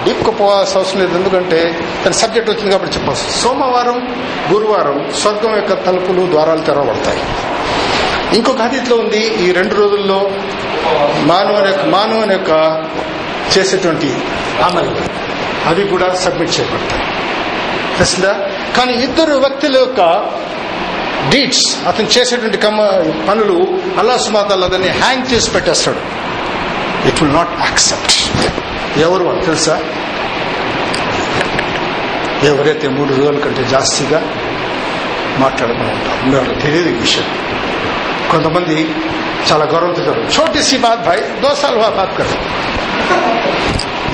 [0.05, 1.15] డీప్కి పోవాల్సిన అవసరం లేదు.
[1.19, 1.61] ఎందుకంటే
[2.05, 3.99] తన సబ్జెక్ట్ వచ్చింది కాబట్టి చెప్పాల్సి సోమవారం
[4.53, 7.23] గురువారం స్వర్గం యొక్క తలుపులు ద్వారాలు తెరవబడతాయి.
[8.37, 10.21] ఇంకొక హదీత్లో ఉంది ఈ రెండు రోజుల్లో
[11.27, 12.85] మానవుని యొక్క మానవుని యొక్క
[13.59, 14.19] చేసేటువంటి
[14.63, 14.97] అమలు.
[15.67, 17.03] అవి కూడా సబ్మిట్ చేయబడతాయి.
[17.97, 18.33] తెలిసిందా
[18.77, 20.01] కానీ ఇద్దరు వ్యక్తుల యొక్క
[21.31, 22.83] డీడ్స్ అతను చేసేటువంటి కమ్మ
[23.29, 25.99] పనులు అల్లా సుమాతాల్ దాన్ని హ్యాంగ్ చేసి పెట్టేస్తాడు.
[27.09, 28.47] ఇట్ విల్ నాట్ యాక్సెప్ట్
[28.99, 29.83] ఎవరు తెలుసా?
[32.43, 34.23] ఎవరైతే మూడు రోజుల కంటే జాస్తిగా
[35.39, 37.25] మాట్లాడుకుని ఉంటారు తెలియదు విషయం.
[38.31, 38.89] కొంతమంది
[39.53, 41.23] చాలా గౌరవంతో చెప్తారు చోటి సి బాత్ భాయ్
[41.79, 42.33] వా బాత్ కర్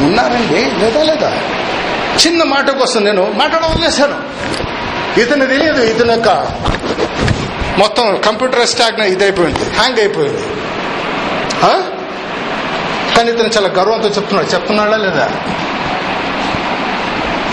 [0.02, 0.60] ఉన్నారండి?
[0.82, 1.30] లేదా లేదా?
[2.22, 4.16] చిన్న మాట కోసం నేను మాట్లాడడం వదిలేశాను.
[5.20, 6.28] ఇతను తెలియదు ఇతని యొక్క
[7.78, 10.44] మొత్తం కంప్యూటర్ స్టాక్ ఇదైపోయింది హ్యాంగ్ అయిపోయింది?
[13.14, 14.48] కానీ ఇతను చాలా గర్వంతో చెప్తున్నాడు.
[14.54, 15.26] చెప్తున్నాడా లేదా?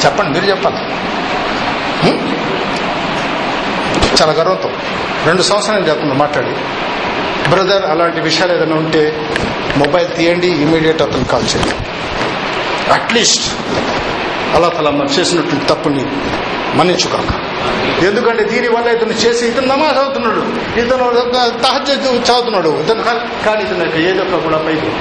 [0.06, 0.82] చెప్పండి మీరు చెప్పాలి?
[4.22, 4.70] చాలా గర్వంతో.
[5.26, 6.54] రెండు సంవత్సరాలు చెప్తున్నాను మాట్లాడి.
[7.52, 9.04] బ్రదర్ అలాంటి విషయాలు ఏదైనా ఉంటే
[9.78, 11.76] మొబైల్ తీయండి ఇమీడియట్ అతను కాల్ చేయండి.
[12.94, 13.46] అట్లీస్ట్
[14.56, 16.04] అలా తల మనం చేసినటువంటి తప్పుని
[16.78, 17.32] మన్నించుకోక.
[18.08, 20.42] ఎందుకంటే దీనివల్ల ఇతను చేసి ఇతను నమాజ్ అవుతున్నాడు
[20.80, 21.06] ఇతను
[21.66, 22.72] తహజ చదువుతున్నాడు.
[22.84, 23.04] ఇతను
[23.46, 24.92] కానీ ఇతను యొక్క ఏదో ఒక కూడా పైకి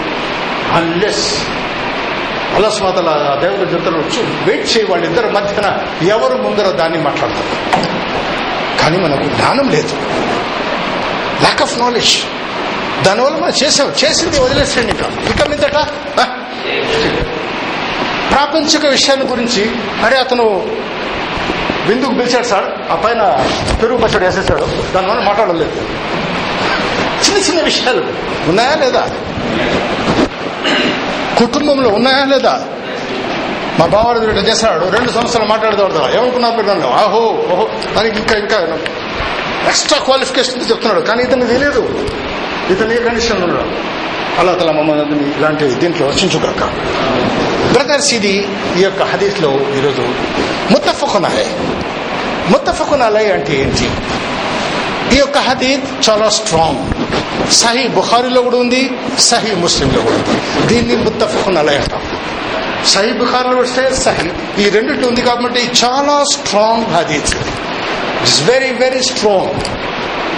[0.78, 1.26] అన్లెస్
[2.56, 3.10] అలస్మాతల
[3.42, 5.66] దేవుడు జంతువులు వచ్చి వెయిట్ చేయి వాళ్ళిద్దరి మధ్యన
[6.14, 7.50] ఎవరు ముందర దాన్ని మాట్లాడతారు?
[8.80, 9.94] కానీ మనకు జ్ఞానం లేదు.
[11.44, 12.14] ల్యాక్ ఆఫ్ నాలెడ్జ్
[13.06, 13.92] దానివల్ల మనం చేసాం.
[14.04, 15.06] చేసింది వదిలేసండి ఇంకా.
[15.06, 15.74] ఇక మీదట
[18.30, 19.70] ప్రాపంచిక విషయాల గురించి
[20.04, 20.68] అరే అతను
[21.86, 22.92] బిందుకు పిలిచాడు సార్.
[22.92, 23.46] ఆ పైన
[23.82, 24.92] పెరుగు పచ్చడి వేసేసాడు.
[24.94, 25.70] దానివల్ల మాట్లాడలేదు.
[27.24, 28.04] చిన్న చిన్న విషయాలు.
[28.48, 29.10] ఉన్నాయా లేదా?
[31.38, 32.64] కుటుంబంలో ఉన్నాయా లేదా?
[33.78, 34.96] మా బావాడు వీడు చేశాడు.
[34.96, 36.90] రెండు సంవత్సరాలు మాట్లాడదాడు ఏమనుకున్నా నన్ను?
[36.90, 37.68] ఆహో ఓహో.
[37.98, 38.78] అని ఇంకా ఇంకా
[39.68, 41.00] ఎక్స్ట్రా క్వాలిఫికేషన్ చెప్తున్నాడు.
[41.00, 42.08] కానీ ఇతను తెలియదు.
[42.72, 43.72] ఇతను ఏ కండిషన్లో ఉన్నాడు?
[44.38, 46.62] అల్లా తల మమ్మల్ని ఇలాంటి దీంట్లో రక్షించుగాక
[47.72, 50.04] బ్రదర్స్ ఇది ఈ యొక్క హదీస్లో ఈరోజు
[50.72, 51.46] ముత్తఫకున్ అలై
[52.50, 53.90] ముత్తఫకున్ అలై అంటే ఏంటి?
[55.16, 56.80] ఈ యొక్క హదీత్ చాలా స్ట్రాంగ్.
[57.52, 60.66] సహీ బుఖారీలో కూడా ఉంది సహీ ముస్లింలో కూడా ఉంది.
[60.66, 62.02] దీన్ని ముత్తఫకున్ అలై అంటాం.
[62.86, 64.28] సహీ బుఖారీలో వస్తే సహీ.
[64.62, 67.34] ఈ రెండిటి ఉంది కాబట్టి చాలా స్ట్రాంగ్ హదీత్
[68.22, 69.52] ఇట్స్ వెరీ వెరీ స్ట్రాంగ్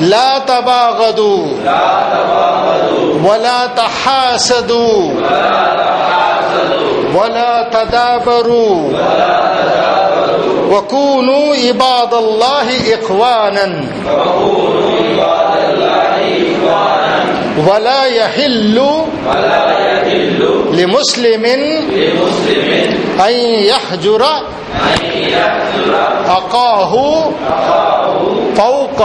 [0.00, 1.46] لا تباغضوا.
[3.24, 5.12] ولا تحاسدوا.
[7.14, 8.92] ولا تدابروا.
[10.70, 13.84] وكونوا عباد الله إخوانا.
[17.66, 18.78] ولا يحل
[20.72, 21.44] لمسلم
[23.20, 24.26] أن يحجر
[26.26, 27.24] أخاه
[28.57, 28.99] فوق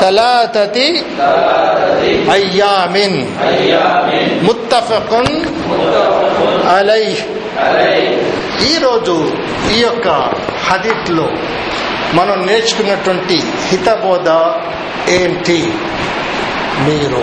[0.00, 0.78] ثلاثة
[2.30, 2.94] أيام
[4.42, 5.10] متفق
[6.66, 7.18] عليه
[8.70, 9.14] ఈరోజు
[9.74, 10.08] ఈ యొక్క
[10.66, 11.26] హదీత్లో
[12.14, 13.36] మనం నేర్చుకున్నటువంటి
[13.68, 14.28] హితబోధ
[15.10, 15.58] ఏంటి
[16.86, 17.22] మీరు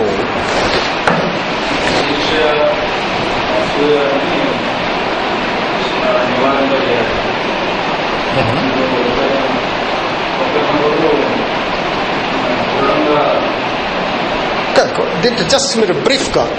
[15.21, 16.51] దీంట్లో జస్ట్ మీరు బ్రీఫ్గా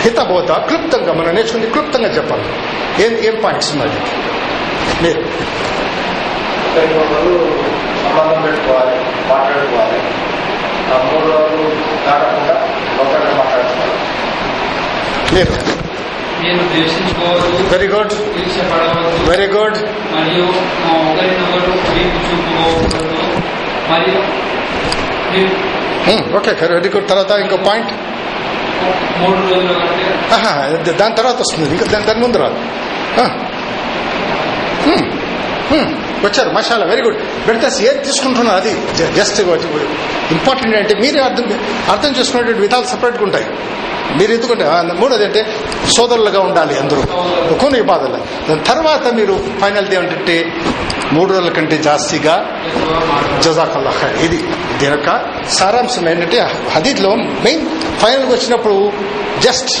[0.00, 2.44] హితబోధ క్లుప్తంగా మనం నేర్చుకుంది క్లుప్తంగా చెప్పాలి.
[3.04, 3.92] ఏం ఏం పాయింట్స్ ఉన్నాయి
[5.02, 5.22] మీరు.
[8.08, 8.96] సంబంధం పెట్టుకోవాలి
[9.28, 9.98] మాట్లాడుకోవాలి.
[11.12, 11.68] మూడు రోజులు
[12.06, 12.54] దాటకుండా
[13.00, 13.92] ఒకరిని మాట్లాడుకోవాలి.
[15.34, 15.72] మీరు.
[16.42, 19.76] నేను ద్వేషించుకోవద్దు వెరీ గుడ్ ఈర్ష్యపడవద్దు వెరీ గుడ్
[20.12, 20.44] మరియు
[21.10, 23.40] ఒకరినొకరు చూపుకోవద్దు.
[23.92, 24.42] మరియు
[25.36, 25.71] మీరు
[26.36, 27.92] ఓకే వెరీ గుడ్ తర్వాత ఇంకో పాయింట్
[30.98, 32.58] దాని తర్వాత వస్తుంది ఇంకా దాని దాని ముందు రాదు
[36.24, 38.72] వచ్చారు మసాలా వెరీ గుడ్ పెడితే ఏది తీసుకుంటున్నారు అది
[39.16, 39.40] జస్ట్
[40.32, 41.46] ఇంపార్టెంట్ అంటే మీరే అర్థం
[41.92, 43.46] అర్థం చేసుకునేటువంటి విధాలు సపరేట్గా ఉంటాయి
[44.18, 45.40] మీరు ఎందుకంటే మూడోది అంటే
[45.90, 47.02] సోదరులుగా ఉండాలి అందరూ.
[47.62, 48.18] కొన్ని బాధలు
[48.48, 50.36] దాని తర్వాత మీరు ఫైనల్ ఏమిటంటే
[51.12, 52.34] మూడు రోజుల కంటే జాస్తిగా
[53.44, 54.18] జజాకల్లా ఖైర్.
[54.26, 54.38] ఇది
[54.78, 55.10] దీని యొక్క
[55.48, 56.38] సారాంశం ఏంటంటే
[56.74, 57.64] హదీద్లో మెయిన్
[57.98, 58.92] ఫైనల్గా వచ్చినప్పుడు
[59.40, 59.72] జస్ట్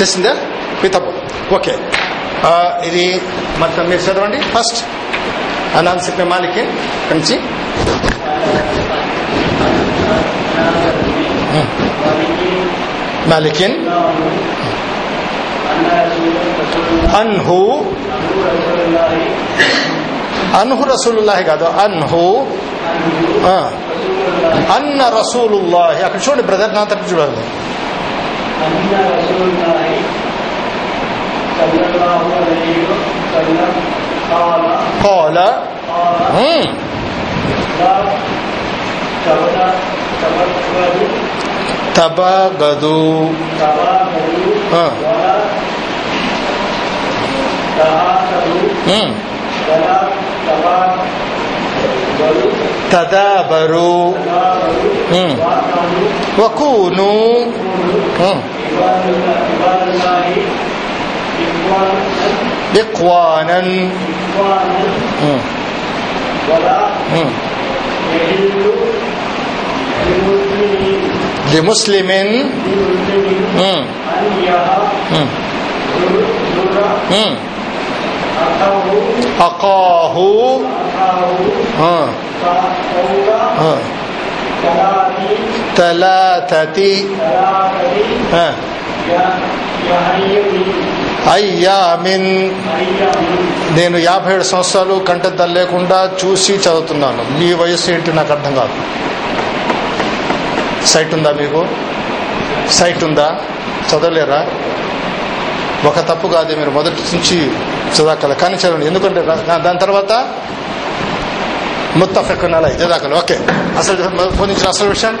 [0.00, 0.34] చేసిందా?
[0.82, 1.12] పితపు
[1.54, 1.74] ఓకే.
[2.88, 3.20] ఇది
[3.58, 4.40] మొత్తం మీరు చదవండి.
[4.40, 4.80] ఫస్ట్
[5.76, 6.62] అనాన్ సిప్నే మాలికి
[7.12, 7.34] నుంచి
[13.29, 13.75] మాలికిన్
[17.19, 17.59] అన్హు
[20.59, 22.23] అన్హు రసూలుల్లాహి కాదు అన్హు
[23.47, 23.57] ఆ,
[24.75, 27.43] అన్న రసూలుల్లాహి అక్కడ చూడండి బ్రదర్ నా తరపు చూడాలి
[28.65, 29.85] أن رسول الله
[31.59, 33.71] صلى الله عليه وسلم
[35.03, 35.37] قال
[41.97, 42.99] తబగదు
[43.59, 44.91] تبادلوا آه.
[45.03, 45.33] ولا
[47.77, 49.11] تهاتدوا మ్మ్.
[49.69, 49.97] ولا
[50.47, 51.01] تبادلوا
[52.93, 55.33] తదాబరు تبادلوا మ్మ్.
[55.43, 56.07] وأنوا
[56.39, 57.11] వకూను
[58.21, 58.39] మ్మ్.
[58.67, 60.25] عباد الله عباد الله
[61.43, 62.03] إخوانا
[62.81, 63.73] ఇక్వానన్
[64.23, 64.79] إخوانا
[65.23, 65.41] మ్మ్.
[66.49, 66.79] ولا
[67.15, 67.31] మ్మ్.
[68.13, 68.96] يحل لمسلم
[71.52, 72.34] లిముస్లిమిన్
[79.42, 80.28] అకాహు
[85.76, 86.92] తలాతతి
[91.32, 92.30] అయ్యామిన్
[93.76, 97.22] నేను యాభై ఏడు సంవత్సరాలు కంటెద్దలు లేకుండా చూసి చదువుతున్నాను.
[97.38, 98.74] మీ వయసు ఏంటి నాకు అర్థం కాదు.
[100.88, 101.66] సైట్ ఉందా మీకు?
[102.70, 103.40] సైట్ ఉందా?
[103.90, 104.46] చదవలేరా?
[105.84, 107.50] ఒక తప్పు కాదు మీరు మొదటి నుంచి
[107.96, 108.86] చదవగల కానీ చదవండి.
[108.86, 110.28] ఎందుకంటే రా- దాని తర్వాత
[111.96, 113.38] ముత్తఫెక్కన్ అలా చదవగల ఓకే.
[113.78, 113.96] అసలు
[114.36, 115.18] పొందించిన అసలు విషయం?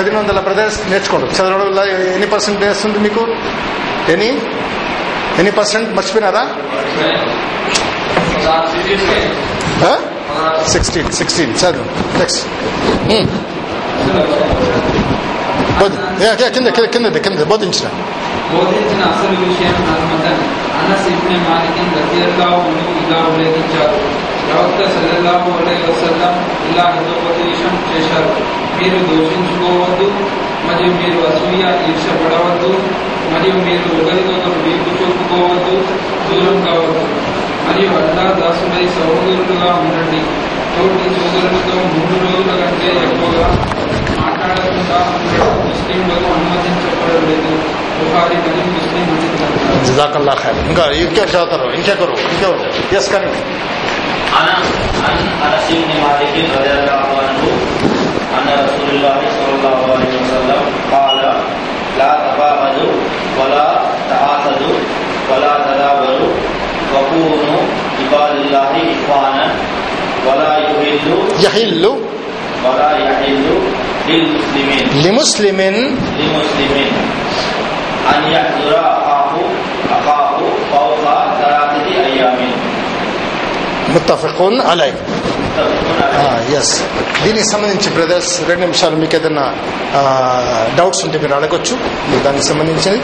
[0.00, 1.26] చదివిన వందల బ్రదర్స్ నేర్చుకోండి.
[1.26, 3.26] చదవడం వల్ల ఎన్ని పర్సెంట్ వేస్తుంది మీకు?
[4.08, 4.28] ఎనీ?
[5.38, 5.94] ఎన్ని పర్సెంట్?
[5.94, 6.48] మర్చిపోయినారా?
[10.68, 11.12] సిక్స్టీన్.
[11.12, 11.54] సిక్స్టీన్.
[11.64, 12.18] చదువు.
[12.18, 12.46] నెక్స్ట్.
[15.80, 17.88] కింద కింద కింద కింద బోధించిన
[18.54, 20.42] బోధించిన అసలు విషయం హనుమతన్
[20.80, 22.60] అనస్ ఇబ్నే మాలికిన్ రజియల్లాహు
[23.02, 23.96] ఇలా ఉల్లేఖించారు.
[24.46, 26.34] ప్రవక్త సల్లల్లాహు అలైహి వసల్లం
[26.70, 28.32] ఇలా హితోపదేశం చేశారు.
[28.78, 30.08] మీరు దూషించుకోవద్దు
[30.68, 32.72] మరియు మీరు అసూయ ఈర్షపడవద్దు
[33.32, 35.74] మరియు మీరు ఒకరికొకరు వీపు చూపుకోవద్దు
[36.28, 37.04] దూరం కావద్దు.
[37.66, 40.20] మరియు అల్లా దాసులై సహోదరులుగా ఉండండి.
[40.74, 43.48] తోటి సోదరులతో మూడు రోజుల కంటే ఎక్కువగా
[49.87, 52.59] జజాకల్లా ఖైర్ ఇంకా ఇంకెవరు చదువుతారు ఇంకెవరు ఇంకెవరు
[52.99, 53.31] ఎస్ కానీ
[54.37, 54.47] عن
[55.05, 57.43] عن انس بن مالك رضي الله عنه
[58.37, 60.61] ان رسول الله صلى الله عليه وسلم
[60.93, 61.17] قال
[61.99, 62.95] لا تباغضوا
[63.39, 63.67] ولا
[64.11, 64.77] تعاقدوا
[65.29, 66.33] ولا تدابروا
[66.93, 67.61] وكونوا
[67.99, 69.45] عباد الله اخوانا
[70.27, 71.93] ولا يحلوا యహిల్లు
[72.65, 73.61] ولا يحلوا
[74.09, 75.79] للمسلمين లిముస్లిమిన్
[76.19, 76.91] للمسلمين
[78.13, 79.31] ان يحضر اخاه
[79.91, 80.29] اخاه
[80.71, 81.03] فوق
[81.39, 82.37] ثلاثه ايام
[83.93, 86.73] ముత్తఫికున్ అలై متفق عليه ఎస్
[87.23, 89.45] దీనికి సంబంధించి బ్రదర్స్ రెండు నిమిషాలు మీకు ఏదైనా
[90.79, 91.75] డౌట్స్ ఉంటే మీరు అడగొచ్చు
[92.09, 93.01] మీకు దానికి సంబంధించింది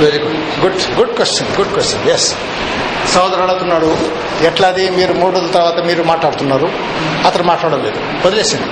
[0.00, 2.28] very good good good question good question yes
[3.14, 3.90] సోదరు అడుగుతున్నాడు
[4.44, 6.68] ఎట్లాది మీరు మూడు రోజుల తర్వాత మీరు మాట్లాడుతున్నారు?
[7.26, 8.26] అతను మాట్లాడలేదు.
[8.26, 8.68] వదిలేసింది.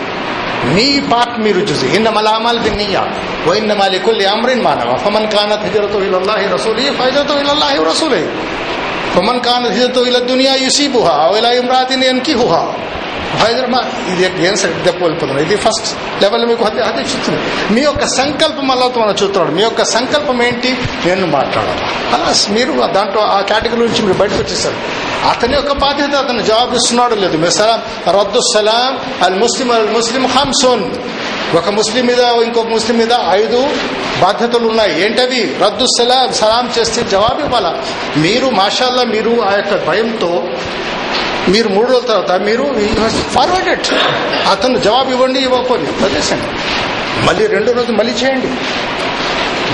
[0.75, 3.03] మీ పార్ట్ మీరు చూసి ఇన్న మలామాల్ బిన్నీయా
[3.49, 8.23] వైన్న మాలికుల్ అమ్రిన్ మానవ ఫమన్ కానత్ హిజరతు ఇలల్లాహి రసూలి ఫైజతు ఇలల్లాహి రసూలి
[9.15, 12.63] ఫమన్ కానత్ హిజరతో ఇల దునియా యుసీబుహా ఇలా ఇమ్రాతిని ఎన్కి హుహా
[13.43, 14.55] మా ఇది ఏం
[14.85, 17.39] దెబ్బలిపోతుంది ఇది ఫస్ట్ లెవెల్ మీకు హత్య హత్య చూస్తుంది
[17.75, 20.79] మీ యొక్క సంకల్పం అలా మనం చూస్తున్నాడు మీ యొక్క సంకల్పం ఏంటి?
[21.07, 21.81] నేను మాట్లాడాలి.
[22.15, 24.75] అలా మీరు దాంట్లో ఆ కేటగిరీ నుంచి మీరు బయటకు వచ్చేసారు.
[25.29, 27.37] అతని యొక్క బాధ్యత అతను జవాబు ఇస్తున్నాడు లేదు.
[27.37, 27.83] మిసలాం
[28.19, 30.91] రద్దు సలాం అల్ ముస్లిం అల్ ముస్లిం హంసోన్
[31.57, 33.71] ఒక ముస్లిం మీద ఇంకొక ముస్లిం మీద ఐదు
[34.21, 35.05] బాధ్యతలు ఉన్నాయి.
[35.05, 35.55] ఏంటవి?
[35.65, 37.83] రద్దు సలాం సలాం చేస్తే జవాబు ఇవ్వాలా?
[38.17, 40.45] మీరు మాషాల్లా మీరు ఆ యొక్క భయంతో
[41.53, 42.65] మీరు మూడు రోజుల తర్వాత మీరు
[43.35, 43.89] ఫార్వర్డెడ్
[44.53, 46.49] అతను జవాబు ఇవ్వండి ఇవ్వకపోయి వదిలేసండి
[47.27, 48.51] మళ్ళీ రెండో రోజు మళ్ళీ చేయండి.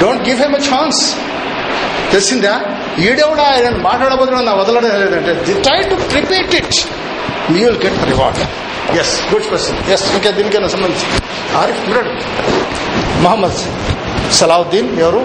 [0.01, 1.01] Don't give him a chance
[2.13, 2.55] తెలిసిందా?
[3.07, 5.33] ఈడెవడా ఆయన మాట్లాడబోతున్నా నా వదలడం లేదంటే.
[5.67, 6.75] Try to repeat it
[7.57, 8.41] you will get reward
[9.03, 11.07] yes good question yes ఇంకా దీనికైనా సంబంధించి.
[11.61, 12.13] ఆరిఫ్ మిరడు
[13.27, 13.61] మహమ్మద్
[14.41, 15.23] సలావుద్దీన్ ఎవరు?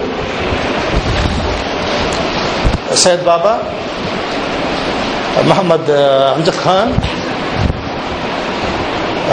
[3.04, 3.54] సయ్యద్ బాబా.
[5.44, 6.92] محمد آه، امجد خان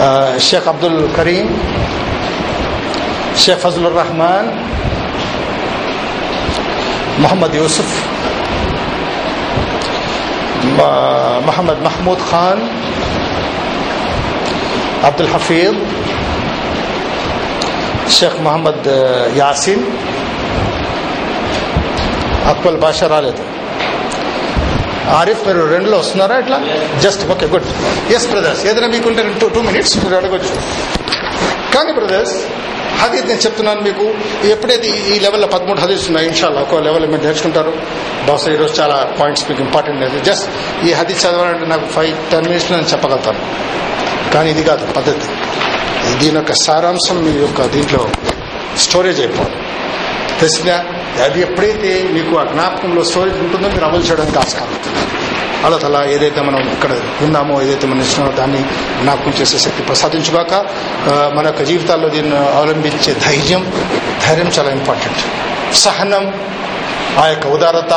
[0.00, 1.58] آه، الشيخ عبد الكريم
[3.34, 4.52] الشيخ فضل الرحمن
[7.18, 8.04] محمد يوسف
[10.80, 12.58] آه، محمد محمود خان
[15.04, 15.74] عبد الحفيظ
[18.06, 18.86] الشيخ محمد
[19.36, 19.78] ياسين
[22.46, 23.53] أكبر باشا رالته
[25.08, 26.60] ఆరిఫ్ మీరు రెండులో వస్తున్నారా ఇట్లా?
[27.00, 27.64] Just okay good
[28.12, 30.54] yes brothers ఏదైనా మీకుంటే టూ టూ మినిట్స్ మీరు అడగొచ్చు.
[31.74, 32.34] కానీ బ్రదర్స్
[32.98, 34.14] హదీత్ నేను చెప్తున్నాను మీకు
[34.46, 37.72] ఎప్పుడైతే ఈ- లెవెల్లో పదమూడు హదీస్ ఉన్నాయి ఇన్షాల్లా ఒక లెవెల్ మీరు నేర్చుకుంటారు.
[38.28, 40.20] బహుశా ఈరోజు చాలా పాయింట్స్ మీకు ఇంపార్టెంట్ అనేది.
[40.24, 40.48] జస్ట్
[40.84, 43.38] ఈ హదీస్ చదవాలంటే నాకు ఫైవ్ టెన్ మినిట్స్ నేను చెప్పగలుగుతాను.
[44.34, 45.28] కానీ ఇది కాదు పద్ధతి.
[46.18, 48.08] దీని యొక్క సారాంశం మీ యొక్క దీంట్లో
[48.78, 49.56] స్టోరేజ్ అయిపోవాలి.
[50.40, 50.84] తెలిసిందా
[51.22, 54.74] అది ఎప్పుడైతే మీకు ఆ జ్ఞాపకంలో స్టోరేజ్ ఉంటుందో మీరు అమలు చేయడానికి ఆస్కారం
[55.64, 58.58] అలా తలా ఏదైతే మనం ఇక్కడ విన్నామో ఏదైతే మనం ఇచ్చినామో దాన్ని
[59.02, 60.54] జ్ఞాపకం చేసే శక్తి ప్రసాదించుగాక
[61.34, 63.62] మన యొక్క జీవితాల్లో దీన్ని అవలంబించే ధైర్యం
[64.26, 65.22] ధైర్యం చాలా ఇంపార్టెంట్
[65.76, 66.26] సహనం
[67.18, 67.92] ఆ యొక్క ఉదారత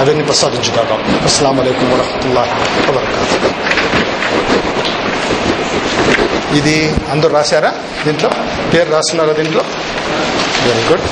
[0.00, 0.92] అవన్నీ ప్రసాదించుగాక.
[1.24, 2.42] అస్సలం అయికం వరహతుల్లా
[6.56, 7.70] ఇది అందరూ రాశారా
[8.04, 8.30] దీంట్లో?
[8.72, 9.62] పేరు రాస్తున్నారా దీంట్లో?
[10.66, 11.06] వెరీ గుడ్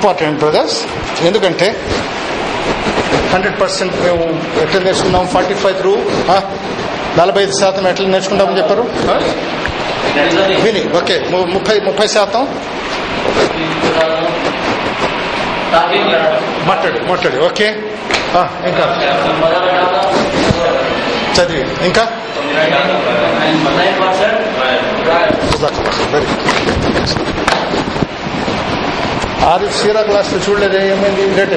[0.00, 0.86] ఇంపార్టెంట్ బ్రదర్స్
[1.20, 1.76] ఎందుకంటే
[3.32, 5.96] హండ్రెడ్ పర్సెంట్ మేము ఎట్లా నేర్చుకున్నాం ఫార్టీ ఫైవ్ త్రూ
[7.18, 8.82] నలభై ఐదు శాతం ఎట్లా నేర్చుకుంటామని చెప్పారు?
[10.62, 11.26] విని ఓకే.
[11.30, 12.48] ము- ముప్పై ముప్పై శాతం.
[16.66, 17.44] మాట్లాడు మాట్లాడు.
[17.44, 17.66] ఓకే.
[18.66, 19.08] ఇంకా?
[21.38, 21.84] చదివి.
[21.84, 22.08] ఇంకా?
[26.10, 26.26] వెరీ
[29.48, 31.24] ఆరిఫ్ సీరా క్లాస్ చూడలేదే ఏమైంది?
[31.38, 31.54] లేట్